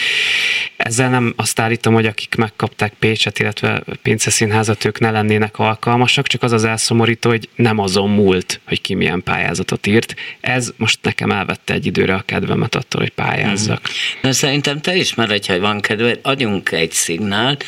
[0.76, 6.26] Ezzel nem azt állítom, hogy akik megkapták Pécset, illetve Pince Színházat, ők ne lennének alkalmasak,
[6.26, 10.14] csak az az elszomorító, hogy nem azon múlt, hogy ki milyen pályázatot írt.
[10.40, 13.80] Ez most nekem elvette egy időre a kedvemet attól, hogy pályázzak.
[14.22, 17.64] De szerintem te is, hogyha van kedved, adjunk egy szignált,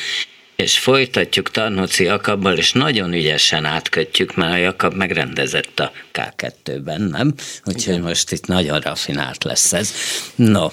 [0.56, 7.34] és folytatjuk Tarnóci Jakabbal, és nagyon ügyesen átkötjük, mert a Jakab megrendezett a K2-ben, nem?
[7.64, 8.00] Úgyhogy Igen.
[8.06, 9.92] most itt nagyon rafinált lesz ez.
[10.34, 10.68] No.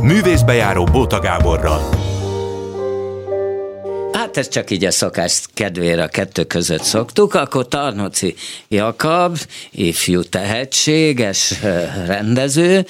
[0.00, 2.12] Művészbejáró Bóta Gáborral.
[4.12, 8.34] Hát ez csak így a szokás kedvére a kettő között szoktuk, akkor Tarnoci
[8.68, 9.38] Jakab,
[9.70, 11.54] ifjú tehetséges
[12.06, 12.86] rendező,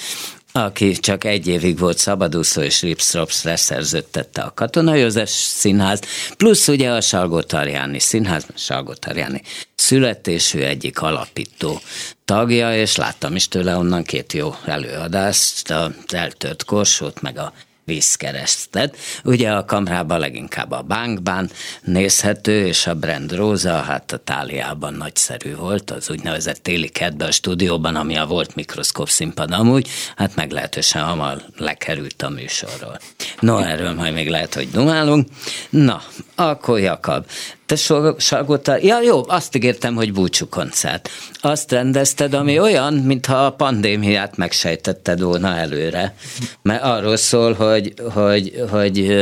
[0.58, 6.00] aki csak egy évig volt szabadúszó, és Ripstrops leszerződtette a Katona József Színház,
[6.36, 9.42] plusz ugye a Salgótarjáni Színház, Salgótarjáni
[9.74, 11.80] születésű egyik alapító
[12.24, 17.52] tagja, és láttam is tőle onnan két jó előadást, a eltört korsót, meg a
[17.84, 18.96] vízkeresztet.
[19.24, 21.50] Ugye a kamrában leginkább a bankban
[21.82, 27.32] nézhető, és a Brand Rosa, hát a táliában nagyszerű volt, az úgynevezett téli kedve a
[27.32, 32.98] stúdióban, ami a volt mikroszkóp színpad amúgy, hát meglehetősen hamar lekerült a műsorról.
[33.40, 35.28] No, erről majd még lehet, hogy dumálunk.
[35.70, 36.02] Na,
[36.34, 37.26] akkor Jakab,
[37.66, 37.76] te
[38.18, 41.10] Salgóta, ja jó, azt ígértem, hogy búcsú koncert.
[41.40, 46.14] Azt rendezted, ami olyan, mintha a pandémiát megsejtetted volna előre.
[46.62, 49.14] Mert arról szól, hogy, hogy, hogy,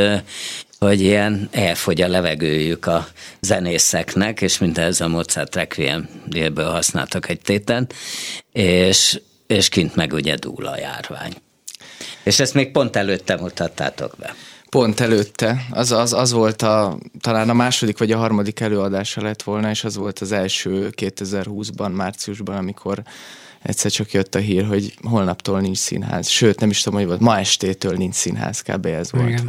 [0.79, 3.09] hogy ilyen elfogy a levegőjük a
[3.41, 7.89] zenészeknek, és mint ez a Mozart Requiem-ből használtak egy téten,
[8.53, 11.33] és, és kint meg ugye dúl a járvány.
[12.23, 14.35] És ezt még pont előtte mutattátok be.
[14.73, 15.67] Pont előtte.
[15.71, 19.85] Az, az, az volt a, talán a második vagy a harmadik előadása lett volna, és
[19.85, 23.03] az volt az első 2020-ban, márciusban, amikor
[23.63, 26.29] egyszer csak jött a hír, hogy holnaptól nincs színház.
[26.29, 28.87] Sőt, nem is tudom, hogy volt, ma estétől nincs színház, kb.
[28.87, 29.43] ez volt.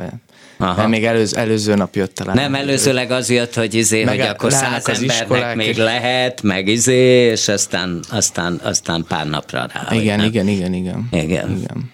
[0.58, 0.82] Aha.
[0.82, 2.36] Nem, még előző, előző nap jött talán.
[2.36, 5.78] Nem, előzőleg az jött, hogy izé, meg hogy akkor száz embernek még és...
[5.78, 9.96] lehet, meg izé, és aztán, aztán, aztán pár napra rá.
[9.96, 11.58] Igen, igen, igen, igen, igen.
[11.58, 11.92] igen.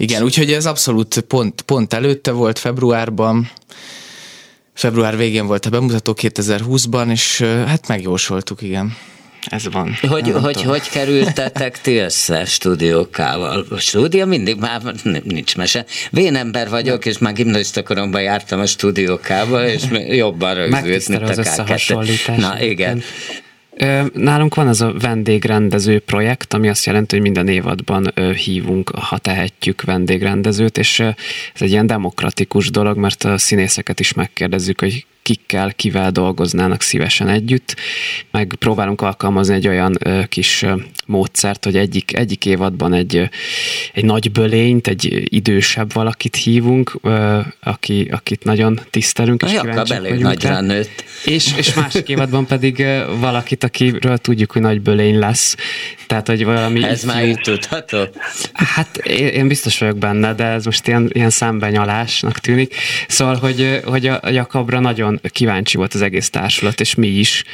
[0.00, 3.50] Igen, úgyhogy ez abszolút pont, pont előtte volt februárban,
[4.74, 8.96] február végén volt a bemutató 2020-ban, és hát megjósoltuk, igen.
[9.46, 9.98] Ez van.
[10.08, 13.66] Hogy, hogy, hogy kerültetek ti össze stúdiókával?
[13.70, 14.82] A stúdió mindig már
[15.22, 15.84] nincs mese.
[16.10, 21.32] Vén ember vagyok, és már gimnazista koromban jártam a stúdiókába, és jobban rögzült, mint a
[21.32, 22.36] K2.
[22.36, 23.02] Na igen.
[24.14, 29.82] Nálunk van ez a vendégrendező projekt, ami azt jelenti, hogy minden évadban hívunk, ha tehetjük
[29.82, 36.10] vendégrendezőt, és ez egy ilyen demokratikus dolog, mert a színészeket is megkérdezzük, hogy kikkel, kivel
[36.10, 37.76] dolgoznának szívesen együtt,
[38.30, 40.74] meg próbálunk alkalmazni egy olyan ö, kis ö,
[41.06, 43.28] módszert, hogy egyik, egyik évadban egy,
[43.92, 49.42] egy nagy bölényt, egy idősebb valakit hívunk, ö, aki, akit nagyon tisztelünk.
[49.42, 51.04] És Jakab elég nagyra nőtt.
[51.24, 55.56] És, és másik évadban pedig ö, valakit, akiről tudjuk, hogy nagy bölény lesz.
[56.06, 56.84] Tehát, hogy valami...
[56.84, 57.98] Ez már így tudható?
[58.52, 62.74] Hát én, én biztos vagyok benne, de ez most ilyen, ilyen szembenyalásnak tűnik.
[63.08, 67.44] Szóval, hogy, hogy a Jakabra nagyon kíváncsi volt az egész társulat, és mi is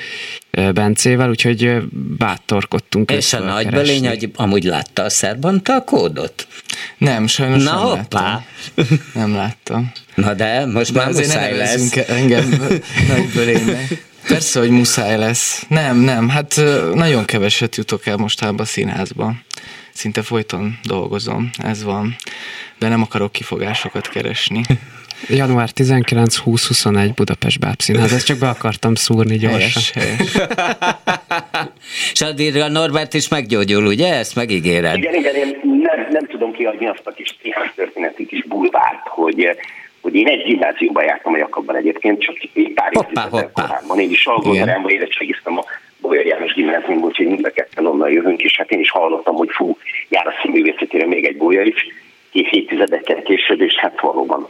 [0.74, 1.76] Bencével, úgyhogy
[2.18, 3.10] bátorkodtunk.
[3.10, 6.46] És a nagy belény, hogy amúgy látta a szerbanta a kódot?
[6.98, 8.20] Nem, sajnos Na, nem hoppá.
[8.20, 8.98] láttam.
[9.14, 9.92] Nem láttam.
[10.14, 11.96] Na de, most de már muszáj lesz.
[11.96, 12.48] engem
[13.08, 14.04] nagy bölénynek.
[14.28, 15.64] Persze, hogy muszáj lesz.
[15.68, 16.60] Nem, nem, hát
[16.94, 19.34] nagyon keveset jutok el mostában a színházba.
[19.92, 22.16] Szinte folyton dolgozom, ez van.
[22.78, 24.62] De nem akarok kifogásokat keresni.
[25.28, 28.12] Január 19-20-21 Budapest Bábszínház.
[28.12, 30.02] Ezt csak be akartam szúrni gyorsan.
[32.12, 34.14] És addigra Norbert is meggyógyul, ugye?
[34.14, 34.96] Ezt megígéred.
[34.96, 39.56] Igen, igen, én nem, nem tudom kiadni azt a kis színház történeti kis bulvárt, hogy
[40.00, 43.98] hogy én egy gimnáziumban jártam a Jakabban egyébként, csak egy pár évtizeddel korábban.
[43.98, 45.64] Én is Salgózaránban érettségiztem a
[46.00, 49.48] Bolyar János gimnáziumból, úgyhogy mind a ketten onnan jövünk, és hát én is hallottam, hogy
[49.50, 49.76] fú,
[50.08, 51.86] jár a színművészetére még egy bolya is,
[52.30, 54.48] két évtizedekkel később, és hát valóban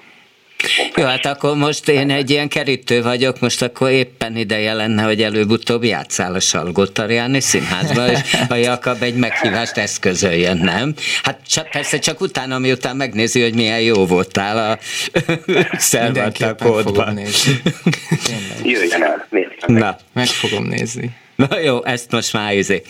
[0.96, 5.22] jó, hát akkor most én egy ilyen kerítő vagyok, most akkor éppen ideje lenne, hogy
[5.22, 10.94] előbb-utóbb játszál a Salgótarjáni színházba, és a Jakab egy meghívást eszközöljön, nem?
[11.22, 14.78] Hát csak, persze csak utána, miután megnézi, hogy milyen jó voltál a
[15.78, 17.18] szervatakódban.
[18.62, 19.26] Jöjjön el,
[19.66, 19.96] Na.
[20.12, 21.10] Meg fogom nézni.
[21.36, 22.82] Na jó, ezt most már izé.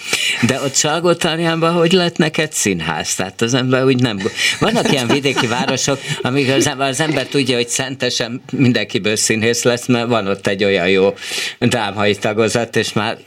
[0.47, 3.14] De ott Salgótarjánban hogy lett neked színház?
[3.14, 4.18] Tehát az ember úgy nem...
[4.61, 9.86] Vannak ilyen vidéki városok, amik az ember, az ember tudja, hogy szentesen mindenkiből színész lesz,
[9.86, 11.14] mert van ott egy olyan jó
[11.59, 13.18] drámai tagozat, és már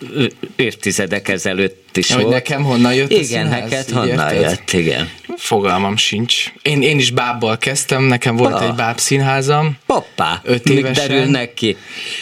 [0.55, 2.33] évtizedek ezelőtt is hogy volt.
[2.33, 3.69] nekem honnan jött igen, a színház?
[3.69, 4.49] neked honnan érted?
[4.49, 5.09] jött, igen.
[5.37, 6.51] Fogalmam sincs.
[6.61, 8.63] Én, én is bábbal kezdtem, nekem volt oh.
[8.63, 9.77] egy báb színházam.
[9.87, 11.77] Hoppá, öt évesen, derülnek ki?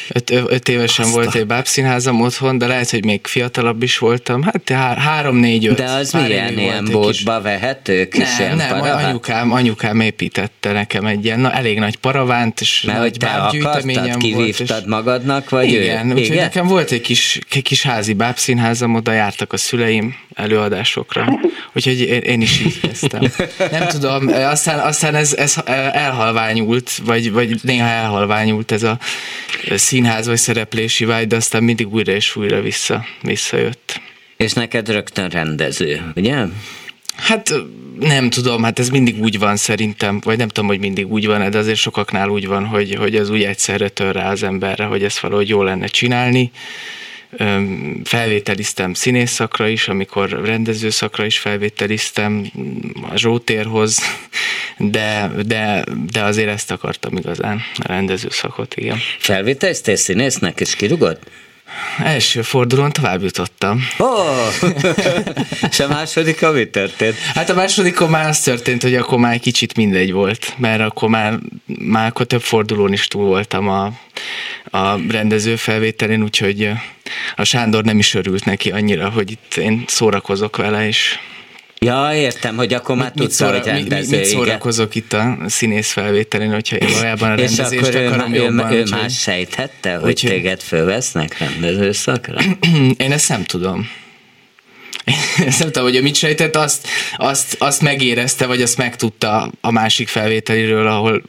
[0.09, 3.97] Öt, öt évesen Azt volt egy báb színházam otthon, de lehet, hogy még fiatalabb is
[3.97, 4.41] voltam.
[4.41, 5.77] Hát há, három, négy, öt.
[5.77, 7.23] De az milyen ilyen kis...
[7.23, 8.07] vehető?
[8.07, 9.05] Kis nem, nem, paraván?
[9.05, 14.17] anyukám, anyukám építette nekem egy ilyen na, elég nagy paravánt, és Mert hogy te akartad,
[14.17, 14.87] kivívtad és...
[14.87, 16.09] magadnak, vagy igen, ő?
[16.09, 16.43] úgyhogy igen?
[16.43, 21.39] nekem volt egy kis, kis házi bábszínházam, oda jártak a szüleim előadásokra,
[21.73, 23.21] úgyhogy én, én is így kezdtem.
[23.71, 25.55] Nem tudom, aztán, aztán ez, ez
[25.91, 28.97] elhalványult, vagy, vagy néha elhalványult ez a
[29.75, 34.01] színház vagy szereplési vágy, de aztán mindig újra és újra vissza, visszajött.
[34.37, 36.45] És neked rögtön rendező, ugye?
[37.15, 37.53] Hát
[37.99, 41.49] nem tudom, hát ez mindig úgy van szerintem, vagy nem tudom, hogy mindig úgy van,
[41.49, 45.03] de azért sokaknál úgy van, hogy, hogy ez úgy egyszerre tör rá az emberre, hogy
[45.03, 46.51] ezt valahogy jó lenne csinálni,
[48.03, 52.51] felvételiztem színészakra is, amikor rendezőszakra is felvételiztem
[53.11, 53.99] a Zsótérhoz,
[54.77, 58.97] de, de, de azért ezt akartam igazán, a rendezőszakot, igen.
[59.19, 61.19] Felvételiztél színésznek, és kirugod?
[62.03, 63.87] Első fordulón tovább jutottam.
[63.97, 64.69] Oh!
[65.71, 67.17] és a második, mi történt?
[67.17, 71.09] Hát a másodikon már az történt, hogy akkor már egy kicsit mindegy volt, mert akkor
[71.09, 73.91] már, már akkor több fordulón is túl voltam a,
[74.71, 76.71] a rendező felvételén, úgyhogy
[77.35, 81.17] a Sándor nem is örült neki annyira, hogy itt én szórakozok vele, és
[81.79, 84.09] Ja, értem, hogy akkor már mit, tudsz, hogy rendező.
[84.09, 88.33] Mit, mit szórakozok itt a színész felvételén, hogyha én valójában a rendezést És akkor akarom
[88.33, 88.71] ő, jobban.
[88.71, 92.41] Ő, ő más sejthette, hogy úgy, téged fölvesznek rendezőszakra?
[92.97, 93.89] Én ezt nem tudom.
[95.45, 100.07] Ezt nem tudom, hogy mit sejtett, azt, azt, azt megérezte, vagy azt megtudta a másik
[100.07, 101.23] felvételiről, ahol,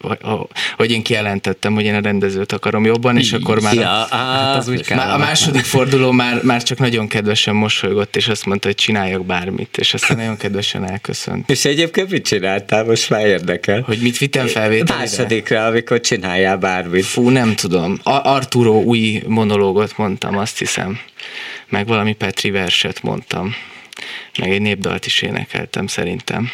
[0.77, 4.57] hogy én kijelentettem, hogy én a rendezőt akarom jobban, és akkor már, ja, a, hát
[4.57, 8.77] az úgy a második forduló már, már csak nagyon kedvesen mosolygott, és azt mondta, hogy
[8.77, 11.51] csináljak bármit, és aztán nagyon kedvesen elköszönt.
[11.51, 12.85] És egyébként mit csináltál?
[12.85, 13.81] Most már érdekel.
[13.81, 14.95] Hogy mit vittem felvételire?
[14.95, 17.05] Másodikra, amikor csináljál bármit.
[17.05, 17.99] Fú, nem tudom.
[18.03, 20.99] A Arturo új monológot mondtam, azt hiszem
[21.69, 23.55] meg valami Petri verset mondtam,
[24.39, 26.51] meg egy népdalt is énekeltem szerintem.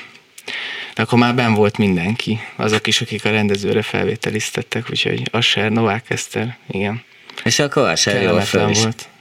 [0.94, 6.10] De akkor már ben volt mindenki, azok is, akik a rendezőre felvételiztettek, úgyhogy Asher, Novák
[6.10, 7.02] Eszter, igen.
[7.44, 8.82] És akkor Asher jól fel is.
[8.82, 9.08] volt.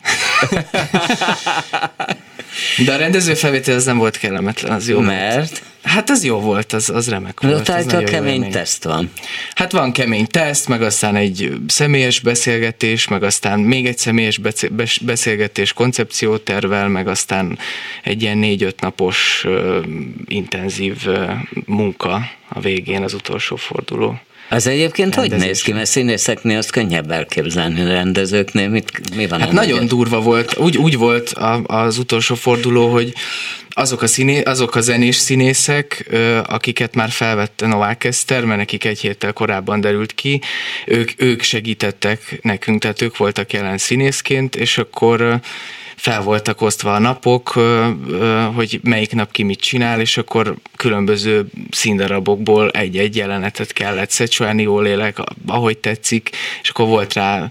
[2.85, 4.99] De a rendező felvétel az nem volt kellemetlen, az jó.
[4.99, 5.35] Mert?
[5.35, 5.63] Volt.
[5.83, 7.69] Hát az jó volt, az, az remek volt.
[7.69, 8.51] Ott a kemény élmény.
[8.51, 9.11] teszt van.
[9.55, 14.39] Hát van kemény teszt, meg aztán egy személyes beszélgetés, meg aztán még egy személyes
[15.01, 17.57] beszélgetés koncepciótervel, meg aztán
[18.03, 19.77] egy ilyen négy-öt napos uh,
[20.25, 21.31] intenzív uh,
[21.65, 24.19] munka a végén, az utolsó forduló.
[24.53, 25.71] Az egyébként hogy néz ki?
[25.71, 29.39] Mert színészeknél azt könnyebb elképzelni, a rendezőknél mit, mi van?
[29.39, 30.57] Hát nagyon nagyon durva volt.
[30.57, 31.33] Úgy, úgy volt
[31.63, 33.13] az utolsó forduló, hogy
[33.69, 36.09] azok a, színé, azok a zenés színészek,
[36.45, 40.41] akiket már felvette Novák Eszter, mert nekik egy héttel korábban derült ki,
[40.85, 45.39] ők, ők segítettek nekünk, tehát ők voltak jelen színészként, és akkor
[45.95, 47.47] fel voltak osztva a napok,
[48.55, 54.85] hogy melyik nap ki mit csinál, és akkor különböző színdarabokból egy-egy jelenetet kellett szecsuálni, jól
[54.85, 55.17] élek,
[55.47, 56.29] ahogy tetszik,
[56.61, 57.49] és akkor volt rá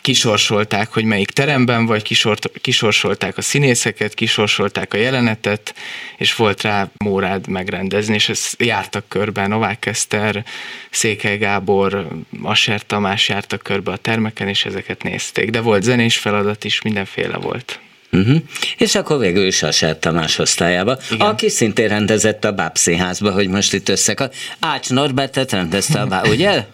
[0.00, 5.74] kisorsolták, hogy melyik teremben vagy, kisort, kisorsolták a színészeket, kisorsolták a jelenetet,
[6.16, 10.44] és volt rá mórád megrendezni, és ezt jártak körbe Novák Eszter,
[10.90, 12.08] Székely Gábor,
[12.42, 15.50] Asser Tamás jártak körbe a termeken, és ezeket nézték.
[15.50, 17.80] De volt zenés feladat is, mindenféle volt.
[18.12, 18.36] Uh-huh.
[18.78, 21.26] És akkor végül is a Tamás osztályába, Igen.
[21.26, 24.18] aki szintén rendezett a Bábszínházba, hogy most itt összek.
[24.60, 26.64] Ács Norbertet rendezte a Báb, ugye?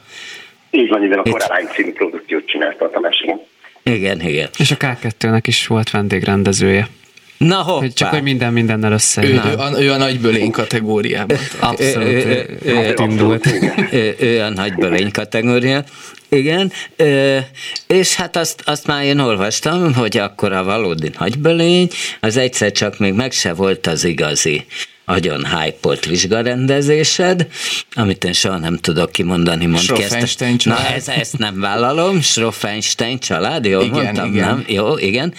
[0.70, 3.40] Így van, igen, a Koralány című produkciót csinálta a Tamás, igen.
[3.82, 4.48] Igen, igen.
[4.56, 6.88] És a K2-nek is volt vendégrendezője.
[7.36, 7.78] Na hoppá.
[7.78, 9.22] Hogy csak, hogy minden mindennel össze.
[9.22, 11.36] Ő, ő, a, ő a nagybölény kategóriában.
[11.60, 12.08] Abszolút.
[12.08, 13.46] Ő, ő, ő, indult.
[13.90, 15.84] Ő, ő a nagybölény kategória.
[16.28, 17.38] Igen, ö,
[17.86, 21.88] és hát azt, azt már én olvastam, hogy akkor a valódi nagybölény,
[22.20, 24.66] az egyszer csak még meg se volt az igazi
[25.08, 27.46] agyon hype vizsgarendezésed,
[27.94, 29.66] amit én soha nem tudok kimondani.
[29.66, 30.82] Mond Schroffenstein család.
[30.82, 32.20] Na, ez, ezt nem vállalom.
[32.20, 34.46] Schroffenstein család, jó igen, mondtam, igen.
[34.46, 34.64] nem?
[34.66, 35.34] Jó, igen.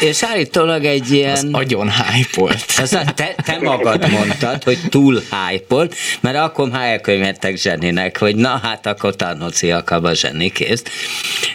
[0.00, 1.32] És állítólag egy ilyen...
[1.32, 5.88] Az agyon hype Az te, te magad mondtad, hogy túl hype
[6.20, 10.82] mert akkor már elkönyvettek zseninek, hogy na hát akkor tanociak a zsenikész.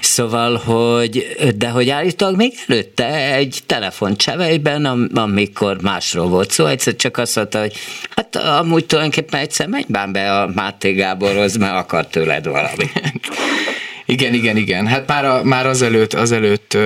[0.01, 7.06] Szóval, hogy, de hogy állítólag még előtte egy telefoncsevejben, amikor másról volt szó, egyszer csak
[7.07, 7.73] csak azt mondta, hogy
[8.15, 12.85] hát amúgy tulajdonképpen egyszer megy bán be a Máté Gáborhoz, mert akar tőled valami.
[14.09, 14.87] Igen, igen, igen.
[14.87, 16.77] Hát már, a, már azelőtt, azelőtt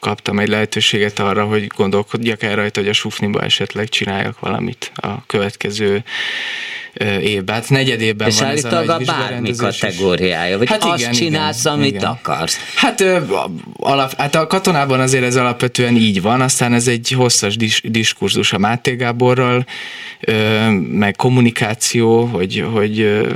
[0.00, 5.26] kaptam egy lehetőséget arra, hogy gondolkodjak el rajta, hogy a Sufniba esetleg csináljak valamit a
[5.26, 6.04] következő
[7.22, 7.54] évben.
[7.54, 11.60] Hát negyed évben és van ez a, a bármi kategóriája, vagy hát azt igen, csinálsz,
[11.60, 12.04] igen, amit igen.
[12.04, 12.56] akarsz.
[12.74, 13.04] Hát,
[13.76, 18.52] alap, hát a katonában azért ez alapvetően így van, aztán ez egy hosszas dis, diskurzus
[18.52, 19.66] a Máté Gáborral,
[20.90, 23.26] meg kommunikáció, hogy, hogy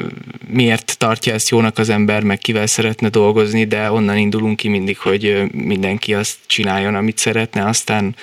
[0.48, 4.98] miért tartja ezt jónak az ember, meg kivel szeretne dolgozni, de onnan indulunk ki mindig,
[4.98, 8.16] hogy mindenki azt csináljon, amit szeretne, aztán,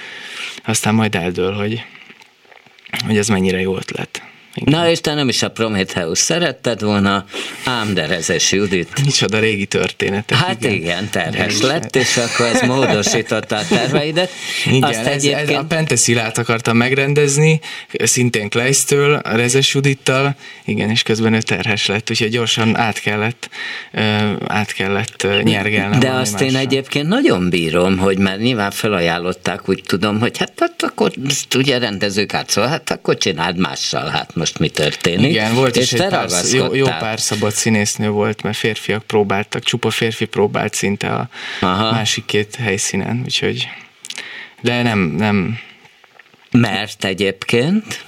[0.65, 1.84] aztán majd eldől, hogy,
[3.05, 4.28] hogy ez mennyire jó ötlet.
[4.60, 4.80] Igen.
[4.80, 7.26] Na és te nem is a Prometheus szeretted volna,
[7.64, 9.03] ám de Rezes Judit.
[9.05, 10.32] Micsoda régi történet.
[10.32, 14.32] Hát igen, igen terhes lett, és akkor ez módosította a terveidet.
[14.66, 15.49] Igen, Azt ez, egyébként...
[15.49, 17.60] ez a Penteszilát akartam megrendezni,
[18.03, 20.36] szintén Kleisztől, a Rezes Judittal,
[20.66, 23.49] igen, és közben ő terhes lett, úgyhogy gyorsan át kellett,
[24.47, 25.99] át kellett nyergelnem.
[25.99, 26.47] De azt mással.
[26.47, 31.12] én egyébként nagyon bírom, hogy már nyilván felajánlották, úgy tudom, hogy hát, hát akkor
[31.55, 35.30] ugye rendezők át, hát akkor csináld mással, hát most mi történik.
[35.30, 39.64] Igen, volt és is egy pár, jó, jó pár szabad színésznő volt, mert férfiak próbáltak,
[39.64, 41.30] csupa férfi próbált szinte a
[41.62, 41.91] Aha.
[41.91, 43.68] másik két helyszínen, úgyhogy
[44.62, 45.60] de nem, nem.
[46.52, 48.04] Mert egyébként?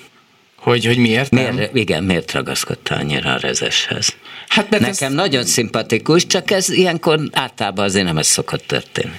[0.58, 1.56] Hogy, hogy miért nem?
[1.56, 4.16] Miért, igen, miért ragaszkodtál annyira a rezeshez?
[4.48, 5.14] Hát mert Nekem ez...
[5.14, 9.16] nagyon szimpatikus, csak ez ilyenkor általában azért nem ez szokott történni.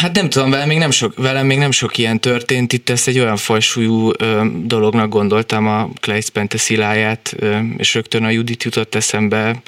[0.00, 2.72] Hát nem tudom, velem még nem sok, velem még nem sok ilyen történt.
[2.72, 8.30] Itt ezt egy olyan fajsúlyú ö, dolognak gondoltam a Kleist Pentesziláját, ö, és rögtön a
[8.30, 9.62] Judit jutott eszembe,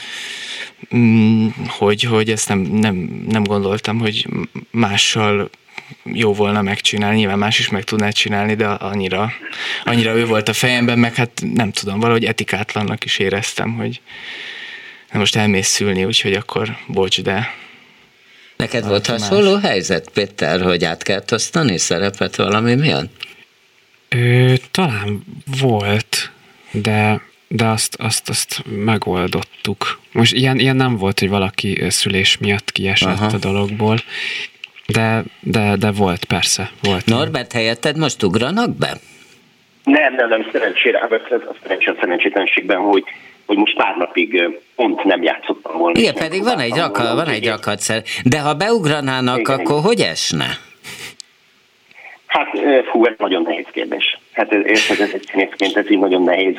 [0.97, 4.29] mm, hogy, hogy ezt nem, nem, nem gondoltam, hogy
[4.71, 5.51] mással
[6.05, 9.33] jó volna megcsinálni, nyilván más is meg tudná csinálni, de annyira,
[9.85, 14.01] annyira ő volt a fejemben, meg hát nem tudom, valahogy etikátlannak is éreztem, hogy
[15.13, 17.55] most elmész szülni, úgyhogy akkor bocs, de
[18.57, 19.63] Neked volt hasonló más.
[19.63, 23.11] helyzet, Péter, hogy át kellett osztani szerepet valami miatt?
[24.09, 25.25] Ö, talán
[25.61, 26.31] volt,
[26.71, 27.21] de
[27.55, 30.01] de azt, azt, azt megoldottuk.
[30.13, 33.27] Most ilyen, ilyen nem volt, hogy valaki szülés miatt kiesett Aha.
[33.27, 33.97] a dologból,
[34.87, 36.71] de, de, de volt persze.
[36.83, 38.93] Volt Norbert, helyetted most ugranak be?
[39.85, 43.05] Nem, nem, nem, szerencsére, hát ez a szerencsére szerencsétlenségben, hogy
[43.47, 45.99] hogy most pár napig pont nem játszottam volna.
[45.99, 48.03] Igen, pedig van egy, raka, van egy rakadszer.
[48.25, 49.83] De ha beugranának, igen, akkor igen.
[49.83, 50.47] hogy esne?
[52.33, 52.49] Hát,
[52.91, 54.19] fú, ez nagyon nehéz kérdés.
[54.33, 56.57] Hát érted, ez egy színészként, ez így nagyon nehéz.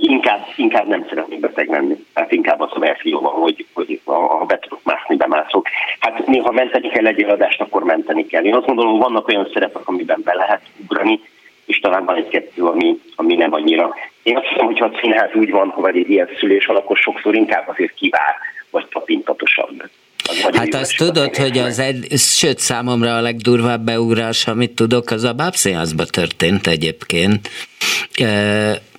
[0.00, 2.04] Inkább, inkább nem szeretnék beteg lenni.
[2.14, 5.66] Hát inkább az a verzió van, hogy, hogy ha be tudok mászni, bemászok.
[5.98, 8.44] Hát ha menteni kell egy eladást, akkor menteni kell.
[8.44, 11.20] Én azt gondolom, hogy vannak olyan szerepek, amiben be lehet ugrani,
[11.68, 13.94] és talán van egy-kettő, ami, ami nem annyira.
[14.22, 17.34] Én azt hiszem, hogyha a színház úgy van, hogy egy ilyen szülés van, akkor sokszor
[17.34, 18.34] inkább azért kivár,
[18.70, 19.82] vagy tapintatosabb.
[20.28, 25.24] Az hát azt tudod, hogy az egy, sőt számomra a legdurvább beugrás, amit tudok, az
[25.24, 27.48] a bábszínházba történt egyébként.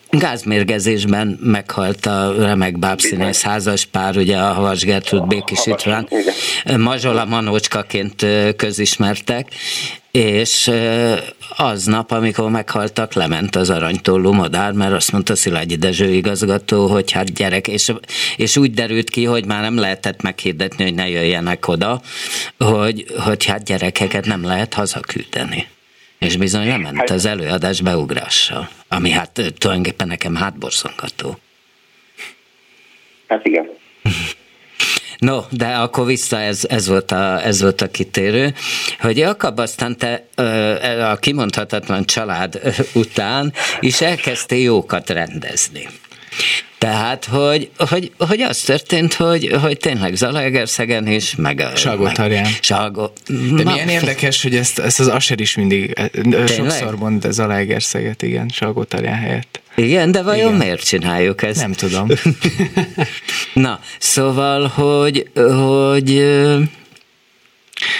[0.10, 6.08] Gázmérgezésben meghalt a remek bábszínész házas pár, ugye a Havas Gertrud Békis István,
[6.78, 9.48] Mazsola Manócskaként közismertek,
[10.12, 10.72] és
[11.58, 17.34] aznap, amikor meghaltak, lement az aranytollú madár, mert azt mondta Szilágyi Dezső igazgató, hogy hát
[17.34, 17.92] gyerek, és,
[18.38, 22.02] és úgy derült ki, hogy már nem lehetett meghirdetni, hogy ne jöjjenek oda,
[22.58, 25.68] hogy, hogy hát gyerekeket nem lehet hazaküldeni.
[26.20, 31.38] És bizony lement hát, az előadás beugrással, ami hát tulajdonképpen nekem hátborzongató.
[33.28, 33.70] Hát igen.
[35.20, 38.54] No, de akkor vissza, ez, ez, volt, a, ez volt a kitérő,
[39.00, 40.26] hogy Jakab aztán te
[41.12, 42.62] a kimondhatatlan család
[42.94, 45.88] után is elkezdtél jókat rendezni.
[46.78, 51.66] Tehát, hogy, hogy, hogy az történt, hogy, hogy tényleg Zalaegerszegen is, meg.
[51.76, 52.48] Salgótarján.
[52.62, 53.12] Salgó...
[53.28, 56.48] De Na, milyen érdekes, hogy ezt, ezt az Aser is mindig tényleg?
[56.48, 59.62] sokszor mond Zalaegerszeget, igen, Salgótarján helyett.
[59.80, 60.58] Igen, de vajon igen.
[60.58, 61.60] miért csináljuk ezt?
[61.60, 62.08] Nem tudom.
[63.54, 66.24] Na, szóval, hogy, hogy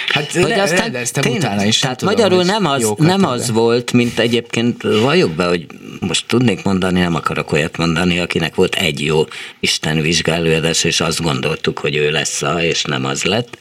[0.08, 1.78] Hát hogy aztán tényleg, utána is.
[1.78, 5.66] Tehát tudom, magyarul nem az, nem az volt, mint egyébként valljuk be, hogy
[6.00, 9.24] most tudnék mondani, nem akarok olyat mondani, akinek volt egy jó
[9.60, 13.58] Isten vizsgálódás, és azt gondoltuk, hogy ő lesz a, és nem az lett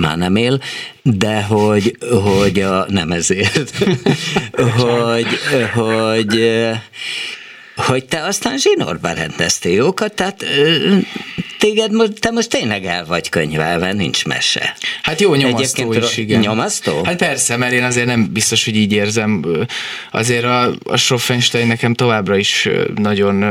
[0.00, 0.60] már nem él,
[1.02, 3.84] de hogy, hogy a, nem ezért,
[4.78, 5.26] hogy,
[5.74, 6.50] hogy
[7.86, 10.44] hogy te aztán zsinórba rendeztél jókat, tehát
[11.58, 14.76] téged, te most tényleg el vagy könyvelve, nincs mese.
[15.02, 16.40] Hát jó nyomasztó Egyébként is, igen.
[16.40, 17.04] Nyomasztó?
[17.04, 19.44] Hát persze, mert én azért nem biztos, hogy így érzem.
[20.12, 23.44] Azért a, a Schroffenstein nekem továbbra is nagyon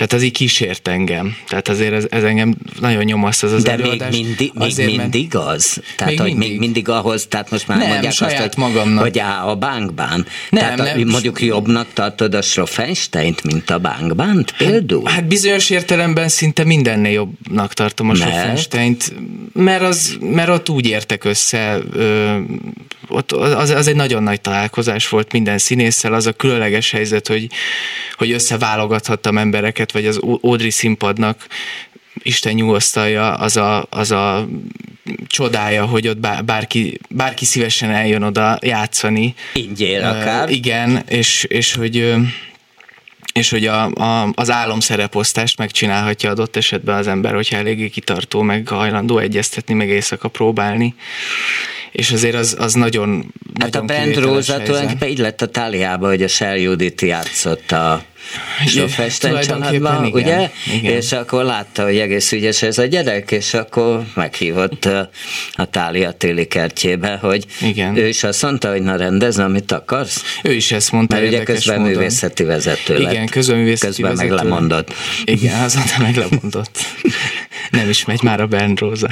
[0.00, 1.36] tehát az így kísért engem.
[1.48, 4.10] Tehát azért ez, ez engem nagyon nyomaszt az az De előadás.
[4.10, 5.82] még mindig, még azért, mindig az?
[5.96, 6.48] Tehát, még hogy mindig.
[6.48, 9.02] még mindig ahhoz, tehát most már nem, mondják azt, hogy, magamnak.
[9.02, 10.26] hogy á, a bankban.
[10.50, 11.08] Nem, tehát nem.
[11.08, 15.02] A, mondjuk jobbnak tartod a Schroffensteint, mint a bankban például?
[15.04, 19.12] Hát, hát bizonyos értelemben szinte mindennél jobbnak tartom a Schroffensteint,
[19.52, 22.38] mert, az, mert ott úgy értek össze, ö,
[23.08, 27.46] ott az, az egy nagyon nagy találkozás volt minden színésszel, az a különleges helyzet, hogy,
[28.16, 31.46] hogy összeválogathattam embereket, vagy az Audrey színpadnak
[32.22, 34.48] Isten nyugosztalja, az a, az a
[35.26, 39.34] csodája, hogy ott bárki, bárki szívesen eljön oda játszani.
[39.54, 40.48] Ingyél akár.
[40.48, 42.14] Uh, igen, és, és hogy
[43.32, 48.68] és hogy a, a, az álomszereposztást megcsinálhatja adott esetben az ember, hogyha eléggé kitartó, meg
[48.68, 50.94] hajlandó egyeztetni, meg éjszaka próbálni.
[51.92, 56.08] És azért az, az nagyon Hát nagyon a Brand Rosa tulajdonképpen így lett a Táliába,
[56.08, 58.02] hogy a Shell Judit játszott a
[58.66, 60.50] Sofesten családban, igen, ugye?
[60.74, 60.92] Igen.
[60.92, 64.84] És akkor látta, hogy egész ügyes ez a gyerek, és akkor meghívott
[65.52, 67.96] a Tália téli kertjébe, hogy igen.
[67.96, 70.22] ő is azt mondta, hogy na rendez, amit akarsz.
[70.42, 71.16] Ő is ezt mondta.
[71.16, 71.92] Mert ugye közben módon.
[71.94, 73.12] művészeti vezető lett.
[73.12, 74.94] Igen, közben művészeti közben vezető meg lemondott.
[75.24, 76.78] Igen, azóta meg lemondott.
[77.70, 79.08] Nem is megy már a Bernd Rosa.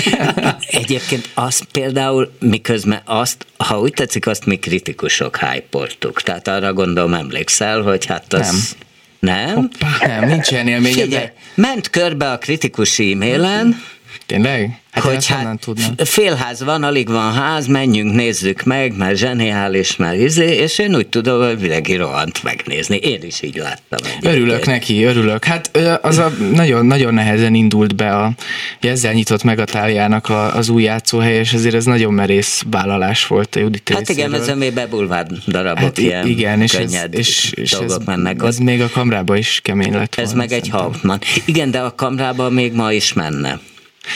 [0.66, 5.86] Egyébként azt például, miközben azt, ha úgy tetszik, azt mi kritikusok hype
[6.24, 8.76] Tehát arra gondolom emlékszel, hogy hát az...
[9.18, 9.44] Nem.
[9.44, 9.54] Nem?
[9.54, 11.00] Hoppá, nem, nincs ilyen élményed.
[11.00, 13.82] Figyelj, ment körbe a kritikus e-mailen,
[14.30, 14.80] Tényleg?
[14.90, 15.94] Hát hogy hát tudnám.
[15.96, 21.06] félház van, alig van ház, menjünk, nézzük meg, mert zseniális, mert izé, és én úgy
[21.06, 22.96] tudom, hogy mindenki rohant megnézni.
[22.96, 23.98] Én is így láttam.
[24.06, 24.34] Egyébként.
[24.34, 25.44] Örülök neki, örülök.
[25.44, 28.32] Hát az a nagyon, nagyon nehezen indult be, a,
[28.80, 33.26] ezzel nyitott meg a táliának a, az új játszóhely, és ezért ez nagyon merész vállalás
[33.26, 37.18] volt a Judit Hát igen, ez még bebulvád darabok, hát, ilyen igen, és könnyed ez,
[37.18, 38.42] és, és dolgok ez, mennek.
[38.42, 41.18] Ez még a kamrába is kemény lett Ez meg egy Hauptmann.
[41.44, 43.60] Igen, de a kamrába még ma is menne.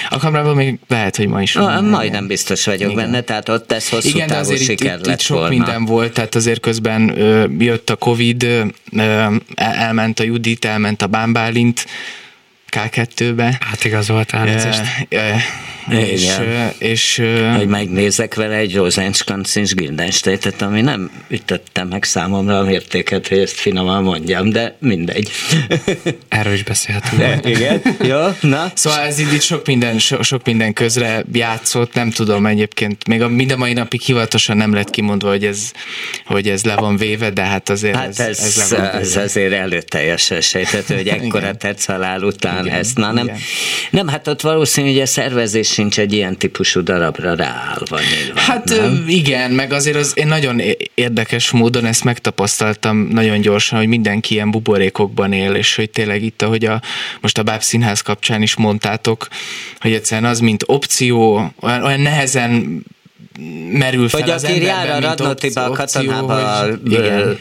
[0.08, 1.56] A kamerában még lehet, hogy ma is.
[1.56, 3.04] Ah, majdnem biztos vagyok Igen.
[3.04, 5.54] benne, tehát ott ez hosszú Igen, távú azért siker itt, lett itt sok volna.
[5.54, 11.06] minden volt, tehát azért közben ö, jött a Covid, ö, elment a Judit, elment a
[11.06, 11.86] Bámbálint,
[12.74, 13.60] K2-be.
[13.70, 14.82] Átigazolt elnézést.
[15.08, 15.36] E, e,
[15.88, 16.28] és,
[16.78, 17.22] és,
[17.56, 23.54] hogy megnézek vele egy Rosenskranz Gildensteitet, ami nem ütötte meg számomra a mértéket, hogy ezt
[23.54, 25.30] finoman mondjam, de mindegy.
[26.28, 27.20] Erről is beszélhetünk.
[27.20, 28.72] De, igen, jó, na.
[28.74, 33.28] Szóval ez itt sok minden, so, sok minden közre játszott, nem tudom egyébként, még a
[33.28, 35.72] minden mai napig hivatalosan nem lett kimondva, hogy ez,
[36.26, 40.40] hogy ez le van véve, de hát azért hát ez, ez, ez, ez azért előteljesen
[40.40, 43.38] sejthető, hogy ekkora tetszalál után igen, ezt, na nem, igen.
[43.90, 48.64] nem, hát ott valószínű, hogy a szervezés sincs egy ilyen típusú darabra ráállva nyilván, Hát
[48.64, 49.04] nem?
[49.08, 50.60] igen, meg azért az én nagyon
[50.94, 56.42] érdekes módon ezt megtapasztaltam nagyon gyorsan, hogy mindenki ilyen buborékokban él, és hogy tényleg itt,
[56.42, 56.82] ahogy a,
[57.20, 59.28] most a Báb Színház kapcsán is mondtátok,
[59.80, 62.82] hogy egyszerűen az, mint opció, olyan, olyan nehezen
[63.72, 66.66] merül fel hogy az aki jár a Radnotiba, a katonába, a,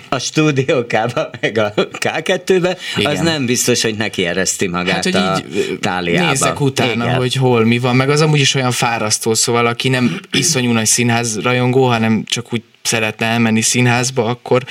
[0.10, 3.12] a stúdiókába, meg a K2-be, igen.
[3.12, 6.30] az nem biztos, hogy neki ereszti magát hát, hogy a így táliába.
[6.30, 7.16] Nézek utána, igen.
[7.16, 10.86] hogy hol mi van, meg az amúgy is olyan fárasztó, szóval aki nem iszonyú nagy
[10.86, 14.64] színház rajongó, hanem csak úgy szeretne elmenni színházba, akkor,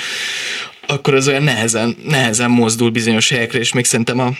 [0.86, 4.32] akkor az olyan nehezen, nehezen mozdul bizonyos helyekre, és még szerintem a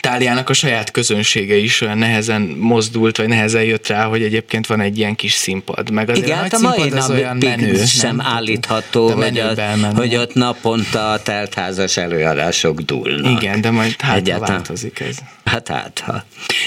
[0.00, 4.80] Táliának a saját közönsége is olyan nehezen mozdult, vagy nehezen jött rá, hogy egyébként van
[4.80, 5.90] egy ilyen kis színpad.
[5.90, 7.84] Meg azért Igen, a hát a mai az olyan napig menő.
[7.84, 8.26] sem nem?
[8.26, 9.54] állítható, De hogy, a,
[9.94, 13.42] hogy ott naponta a teltházas előadások dúlnak.
[13.42, 14.54] Igen, de majd hát Egyáltalán.
[14.54, 15.16] változik ez.
[15.44, 16.24] Hát hát, ha.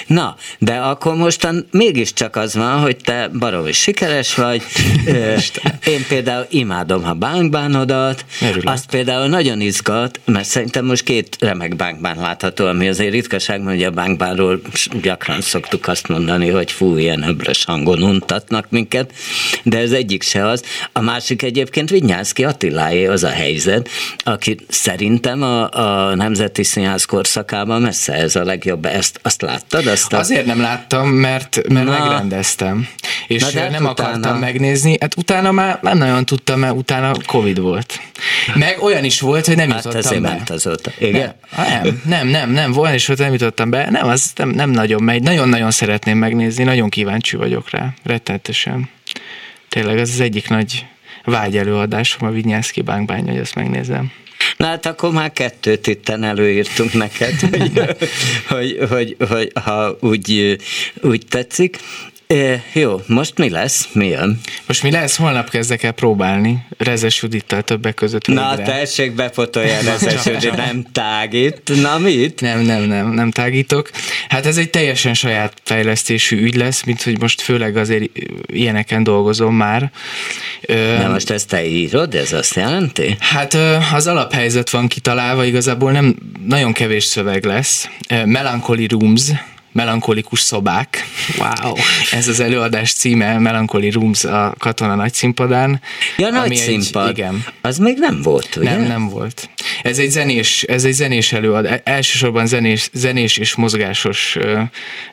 [0.07, 4.61] Na, de akkor mostan mégiscsak az van, hogy te baromi sikeres vagy.
[5.93, 8.25] Én például imádom, ha bánkbánodat.
[8.41, 8.69] Örülök.
[8.69, 13.77] Azt például nagyon izgat, mert szerintem most két remek bánkbán látható, ami azért ritkaság, mert
[13.77, 14.61] ugye a bánkbánról
[15.01, 19.13] gyakran szoktuk azt mondani, hogy fú, ilyen öblös hangon untatnak minket,
[19.63, 20.63] de ez egyik se az.
[20.91, 27.81] A másik egyébként Vinyánszki Attiláé az a helyzet, aki szerintem a, a Nemzeti Színház korszakában
[27.81, 28.85] messze ez a legjobb.
[28.85, 29.87] Ezt, azt láttad?
[29.87, 30.17] Azt a...
[30.17, 31.99] Azért nem láttam, mert, mert Na.
[31.99, 32.87] megrendeztem.
[33.27, 34.09] És Na de hát nem utána?
[34.09, 34.97] akartam megnézni.
[34.99, 37.99] Hát utána már nem nagyon tudtam, mert utána Covid volt.
[38.55, 40.29] Meg olyan is volt, hogy nem Hát jutottam be.
[40.29, 40.91] ment azóta.
[40.99, 41.33] Igen?
[41.55, 42.71] Nem, nem, nem, nem, nem,
[43.03, 43.89] is volt, nem jutottam be.
[43.89, 45.21] Nem, az nem, nem nagyon megy.
[45.21, 47.93] Nagyon-nagyon szeretném megnézni, nagyon kíváncsi vagyok rá.
[48.03, 48.89] Rettenetesen.
[49.69, 50.85] Tényleg ez az egyik nagy
[51.23, 54.11] vágy előadásom a Vinyászki bánkbány, hogy azt megnézem.
[54.57, 57.71] Na hát akkor már kettőt itten előírtunk neked, hogy,
[58.47, 60.57] hogy, hogy, hogy ha úgy,
[61.01, 61.79] úgy tetszik.
[62.27, 63.87] E, jó, most mi lesz?
[63.91, 64.39] Mi jön?
[64.67, 65.15] Most mi lesz?
[65.15, 66.65] Holnap kezdek el próbálni.
[66.77, 68.27] Rezes Judittal többek között.
[68.27, 68.71] Na, végre.
[68.71, 69.73] tessék bepotolja
[70.05, 71.81] ez hogy nem tágít.
[71.81, 72.41] Na mit?
[72.41, 73.89] Nem, nem, nem, nem tágítok.
[74.29, 78.09] Hát ez egy teljesen saját fejlesztésű ügy lesz, mint hogy most főleg azért
[78.45, 79.91] ilyeneken dolgozom már.
[80.97, 83.15] Na most ezt te írod, ez azt jelenti?
[83.19, 83.57] Hát
[83.93, 86.15] az alaphelyzet van kitalálva, igazából nem
[86.47, 87.89] nagyon kevés szöveg lesz.
[88.25, 89.31] Melancholy Rooms,
[89.73, 91.03] melankolikus szobák.
[91.37, 91.73] Wow.
[92.11, 95.81] Ez az előadás címe, Melancholy Rooms a Katona nagy színpadán.
[96.17, 97.09] Ja, nagy ami egy- színpad.
[97.17, 97.43] Igen.
[97.61, 98.69] Az még nem volt, ugye?
[98.69, 99.49] Nem, nem volt.
[99.83, 104.61] Ez egy zenés, ez egy zenés előad, elsősorban zenés, zenés és mozgásos, ö,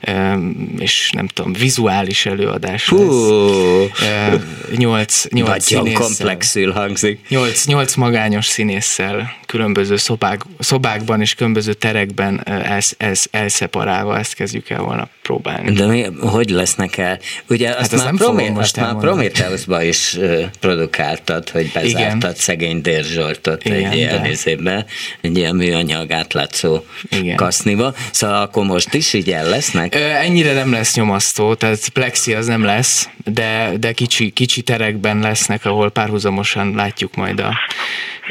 [0.01, 0.35] ö,
[0.79, 4.01] és nem tudom, vizuális előadás Hú, lesz.
[4.03, 4.35] Ö,
[4.77, 7.21] Nyolc, nyolc nagyon komplexül hangzik.
[7.29, 14.50] Nyolc, nyolc magányos színésszel, különböző szobák, szobákban és különböző terekben elsz, elsz, elszeparálva ezt kezdjük
[14.69, 15.73] el holnap próbálni.
[15.73, 17.19] De mi, hogy lesznek el?
[17.49, 18.95] Ugye azt azt már, Promé- azt már.
[18.97, 20.19] Prometheusba is
[20.61, 22.35] produkáltad, hogy bezártad Igen.
[22.35, 24.85] szegény Dér Zsoltot egy ilyen de- részébe,
[25.21, 27.37] egy ilyen műanyag átlátszó Igen.
[27.37, 27.95] kaszniba.
[28.11, 29.95] Szóval akkor most is így el lesznek?
[29.95, 35.19] Ö, ennyire nem lesz nyomasztó, tehát plexi az nem lesz, de, de kicsi, kicsi terekben
[35.19, 37.53] lesznek, ahol párhuzamosan látjuk majd a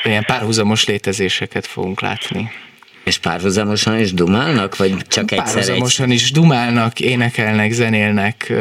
[0.03, 2.51] ilyen párhuzamos létezéseket fogunk látni.
[3.10, 5.53] És párhuzamosan is dumálnak, vagy csak egyszer egy?
[5.53, 8.53] Párhuzamosan is dumálnak, énekelnek, zenélnek,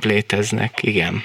[0.00, 1.22] léteznek, igen.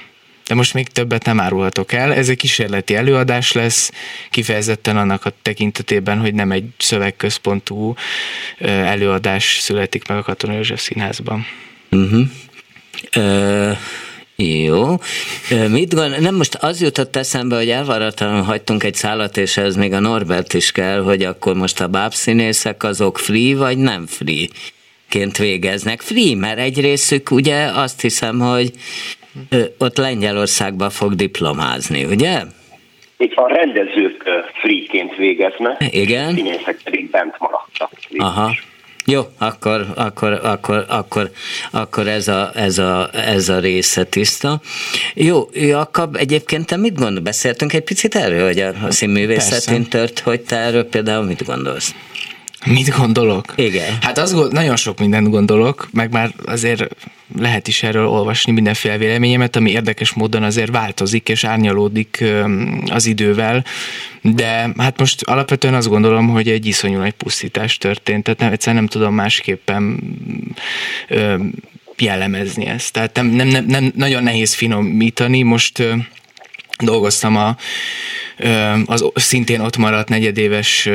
[0.48, 2.14] De most még többet nem árulhatok el.
[2.14, 3.92] Ez egy kísérleti előadás lesz,
[4.30, 7.96] kifejezetten annak a tekintetében, hogy nem egy szövegközpontú
[8.60, 11.46] előadás születik meg a Katona József Színházban.
[11.92, 12.28] Uh-huh.
[13.14, 13.72] Ö,
[14.44, 14.96] jó.
[15.70, 16.18] Mit gondol?
[16.20, 20.54] Nem most az jutott eszembe, hogy elvaratlanul hagytunk egy szállat, és ez még a Norbert
[20.54, 24.48] is kell, hogy akkor most a bábszínészek azok free, vagy nem free?
[25.10, 26.02] ként végeznek.
[26.02, 28.72] Free, mert egy részük ugye azt hiszem, hogy
[29.78, 32.42] ott Lengyelországban fog diplomázni, ugye?
[33.36, 34.24] A rendezők
[34.54, 36.28] freeként végeznek, Igen.
[36.28, 37.92] a színészek pedig bent maradtak.
[38.18, 38.56] Aha.
[39.10, 41.32] Jó, akkor, akkor, akkor, akkor,
[41.72, 44.62] akkor ez, a, ez, a, ez a része tiszta.
[45.14, 47.22] Jó, Jakab, egyébként te mit gondol?
[47.22, 51.96] Beszéltünk egy picit erről, hogy a, színművészetén tört, hogy te erről például mit gondolsz?
[52.68, 53.54] Mit gondolok?
[53.56, 53.98] Igen.
[54.02, 56.88] Hát az gond- nagyon sok mindent gondolok, meg már azért
[57.40, 62.24] lehet is erről olvasni mindenféle véleményemet, ami érdekes módon azért változik és árnyalódik
[62.86, 63.66] az idővel,
[64.22, 68.82] de hát most alapvetően azt gondolom, hogy egy iszonyú nagy pusztítás történt, tehát nem, egyszerűen
[68.84, 70.00] nem tudom másképpen
[71.08, 71.54] öm,
[71.98, 72.94] jellemezni ezt.
[72.94, 75.94] Tehát nem, nem, nem, nem nagyon nehéz finomítani, most ö,
[76.80, 77.58] dolgoztam a,
[78.86, 80.90] az szintén ott maradt negyedéves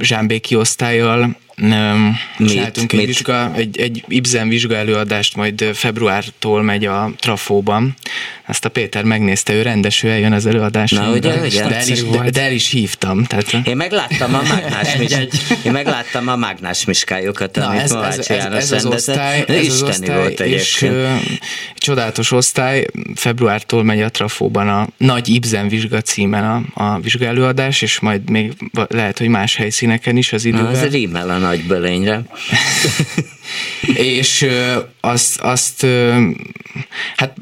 [0.00, 1.36] zsámbéki osztályjal,
[2.46, 7.94] csináltunk egy, vizsga, egy, egy Ibzen vizsga előadást, majd februártól megy a Trafóban.
[8.48, 11.00] Azt a Péter megnézte, ő rendes, ő eljön az előadásra.
[11.00, 11.68] Na, ugye, de, ugye?
[11.68, 13.24] de, el is, de, de el is hívtam.
[13.24, 15.10] Tehát, Én megláttam a mágnás, mis,
[15.64, 19.44] én megláttam a mágnás miskájukat, Na, amit ez, ez, Mohács ez, János ez az osztály,
[19.48, 21.14] ez az osztály volt és ö,
[21.74, 28.00] csodálatos osztály, februártól megy a Trafóban a Nagy Ibzen vizsga címen a, a vizsgálőadás, és
[28.00, 28.52] majd még
[28.88, 30.70] lehet, hogy más helyszíneken is az Na, idővel.
[30.70, 32.22] az rímel a nagy bölényre.
[33.94, 36.20] és ö, azt, azt ö,
[37.16, 37.34] hát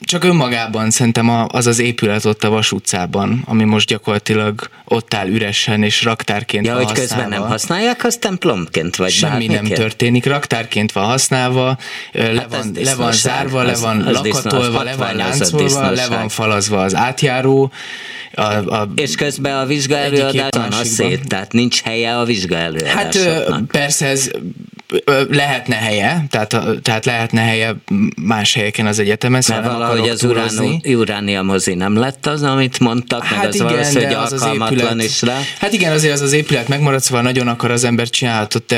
[0.00, 5.28] csak önmagában szerintem az az épület ott a Vas utcában, ami most gyakorlatilag ott áll
[5.28, 7.22] üresen és raktárként ja, van hogy használva.
[7.22, 9.62] közben nem használják, azt templomként vagy Semmi bármiként?
[9.62, 14.26] nem történik, raktárként van használva, hát le, van, le van zárva, le van az, az
[14.26, 17.72] lakatolva, le van láncolva, le van falazva az átjáró,
[18.32, 23.52] a, a és közben a vizsgaelőadás van a szét, tehát nincs helye a vizsgaelőadásoknak.
[23.52, 24.30] Hát persze ez
[25.28, 27.74] lehetne helye, tehát, tehát lehetne helye
[28.22, 29.40] más helyeken az egyetemen.
[29.40, 30.26] Szóval Mert valahogy az
[30.84, 34.98] uránia mozi nem lett az, amit mondtak, hát meg az igen, valószínű, hogy az alkalmatlan
[34.98, 35.40] az is rá.
[35.58, 38.74] Hát igen, azért az az épület megmaradt, szóval nagyon akar az ember csinálhatott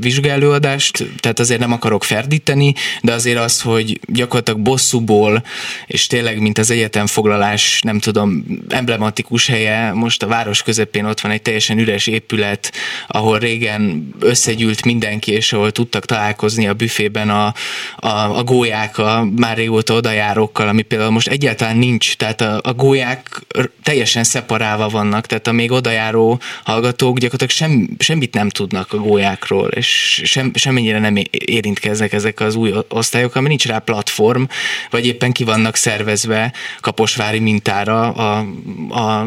[0.00, 5.42] vizsgálóadást, tehát azért nem akarok ferdíteni, de azért az, hogy gyakorlatilag bosszúból,
[5.86, 11.32] és tényleg, mint az egyetemfoglalás, nem tudom, emblematikus helye, most a város közepén ott van
[11.32, 12.72] egy teljesen üres épület,
[13.06, 17.54] ahol régen összegyűlt mindenki, és ahol tudtak találkozni a büfében a,
[17.96, 22.72] a, a gólyák a már régóta odajárókkal, ami például most egyáltalán nincs, tehát a, a
[22.72, 23.44] gólyák
[23.82, 29.68] teljesen szeparálva vannak, tehát a még odajáró hallgatók gyakorlatilag sem, semmit nem tudnak a gólyákról,
[29.68, 34.42] és sem, semmennyire nem érintkeznek ezek az új osztályok, ami nincs rá platform,
[34.90, 38.46] vagy éppen ki vannak szervezve kaposvári mintára a,
[38.88, 39.26] a,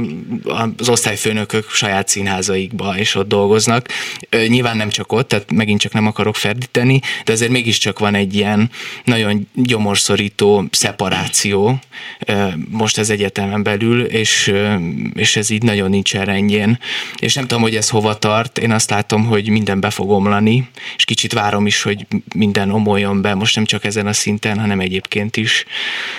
[0.77, 3.87] az osztályfőnökök saját színházaikba, és ott dolgoznak.
[4.47, 8.35] Nyilván nem csak ott, tehát megint csak nem akarok ferdíteni, de azért mégiscsak van egy
[8.35, 8.69] ilyen
[9.03, 11.79] nagyon gyomorszorító szeparáció
[12.69, 14.53] most az egyetemen belül, és,
[15.13, 16.79] és ez így nagyon nincs rendjén.
[17.19, 20.69] És nem tudom, hogy ez hova tart, én azt látom, hogy minden be fog omlani,
[20.97, 22.05] és kicsit várom is, hogy
[22.35, 25.65] minden omoljon be, most nem csak ezen a szinten, hanem egyébként is,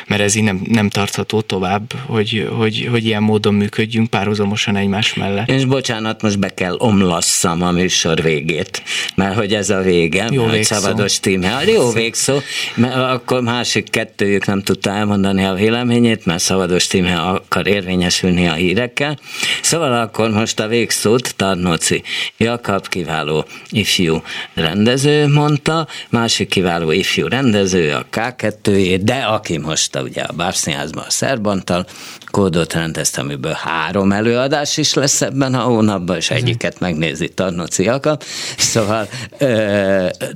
[0.07, 5.15] mert ez így nem, nem tartható tovább, hogy, hogy, hogy ilyen módon működjünk párhuzamosan egymás
[5.15, 5.51] mellett.
[5.51, 8.83] És bocsánat, most be kell omlasszam a műsor végét,
[9.15, 10.75] mert hogy ez a vége, jó végszó.
[10.75, 11.47] Szabados tíme.
[11.47, 12.39] Hát jó végszó,
[12.75, 18.53] mert akkor másik kettőjük nem tudta elmondani a véleményét, mert Szabados tíme akar érvényesülni a
[18.53, 19.19] hírekkel.
[19.63, 22.03] Szóval akkor most a végszót Tarnóci
[22.37, 24.23] Jakab kiváló ifjú
[24.55, 31.05] rendező mondta, másik kiváló ifjú rendező a K2 de aki most a, ugye a Bábszínházban
[31.07, 31.87] a Szerbantal
[32.31, 38.23] kódot rendezte, amiből három előadás is lesz ebben a hónapban, és egyiket megnézi Tarnóci Jakab.
[38.57, 39.09] Szóval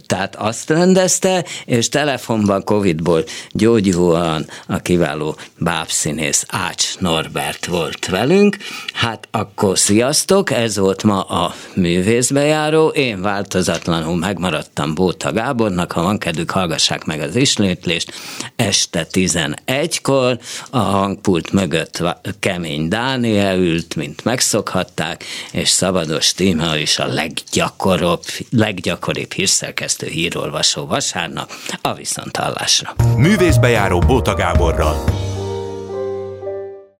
[0.06, 8.56] tehát azt rendezte, és telefonban Covidból gyógyulóan a kiváló bábszínész Ács Norbert volt velünk.
[8.92, 16.18] Hát akkor sziasztok, ez volt ma a művészbejáró, én változatlanul megmaradtam Bóta Gábornak, ha van
[16.18, 18.12] kedvük, hallgassák meg az ismétlést,
[18.56, 20.38] este 11-kor
[20.70, 28.20] a hangpult mögött Kemény Dániel ült, mint megszokhatták, és Szabados Tíma is a leggyakoribb,
[28.50, 32.94] leggyakoribb hírszerkesztő hírolvasó vasárnap a viszonthallásra.
[33.16, 35.04] Művészbejáró Bóta Gáborral.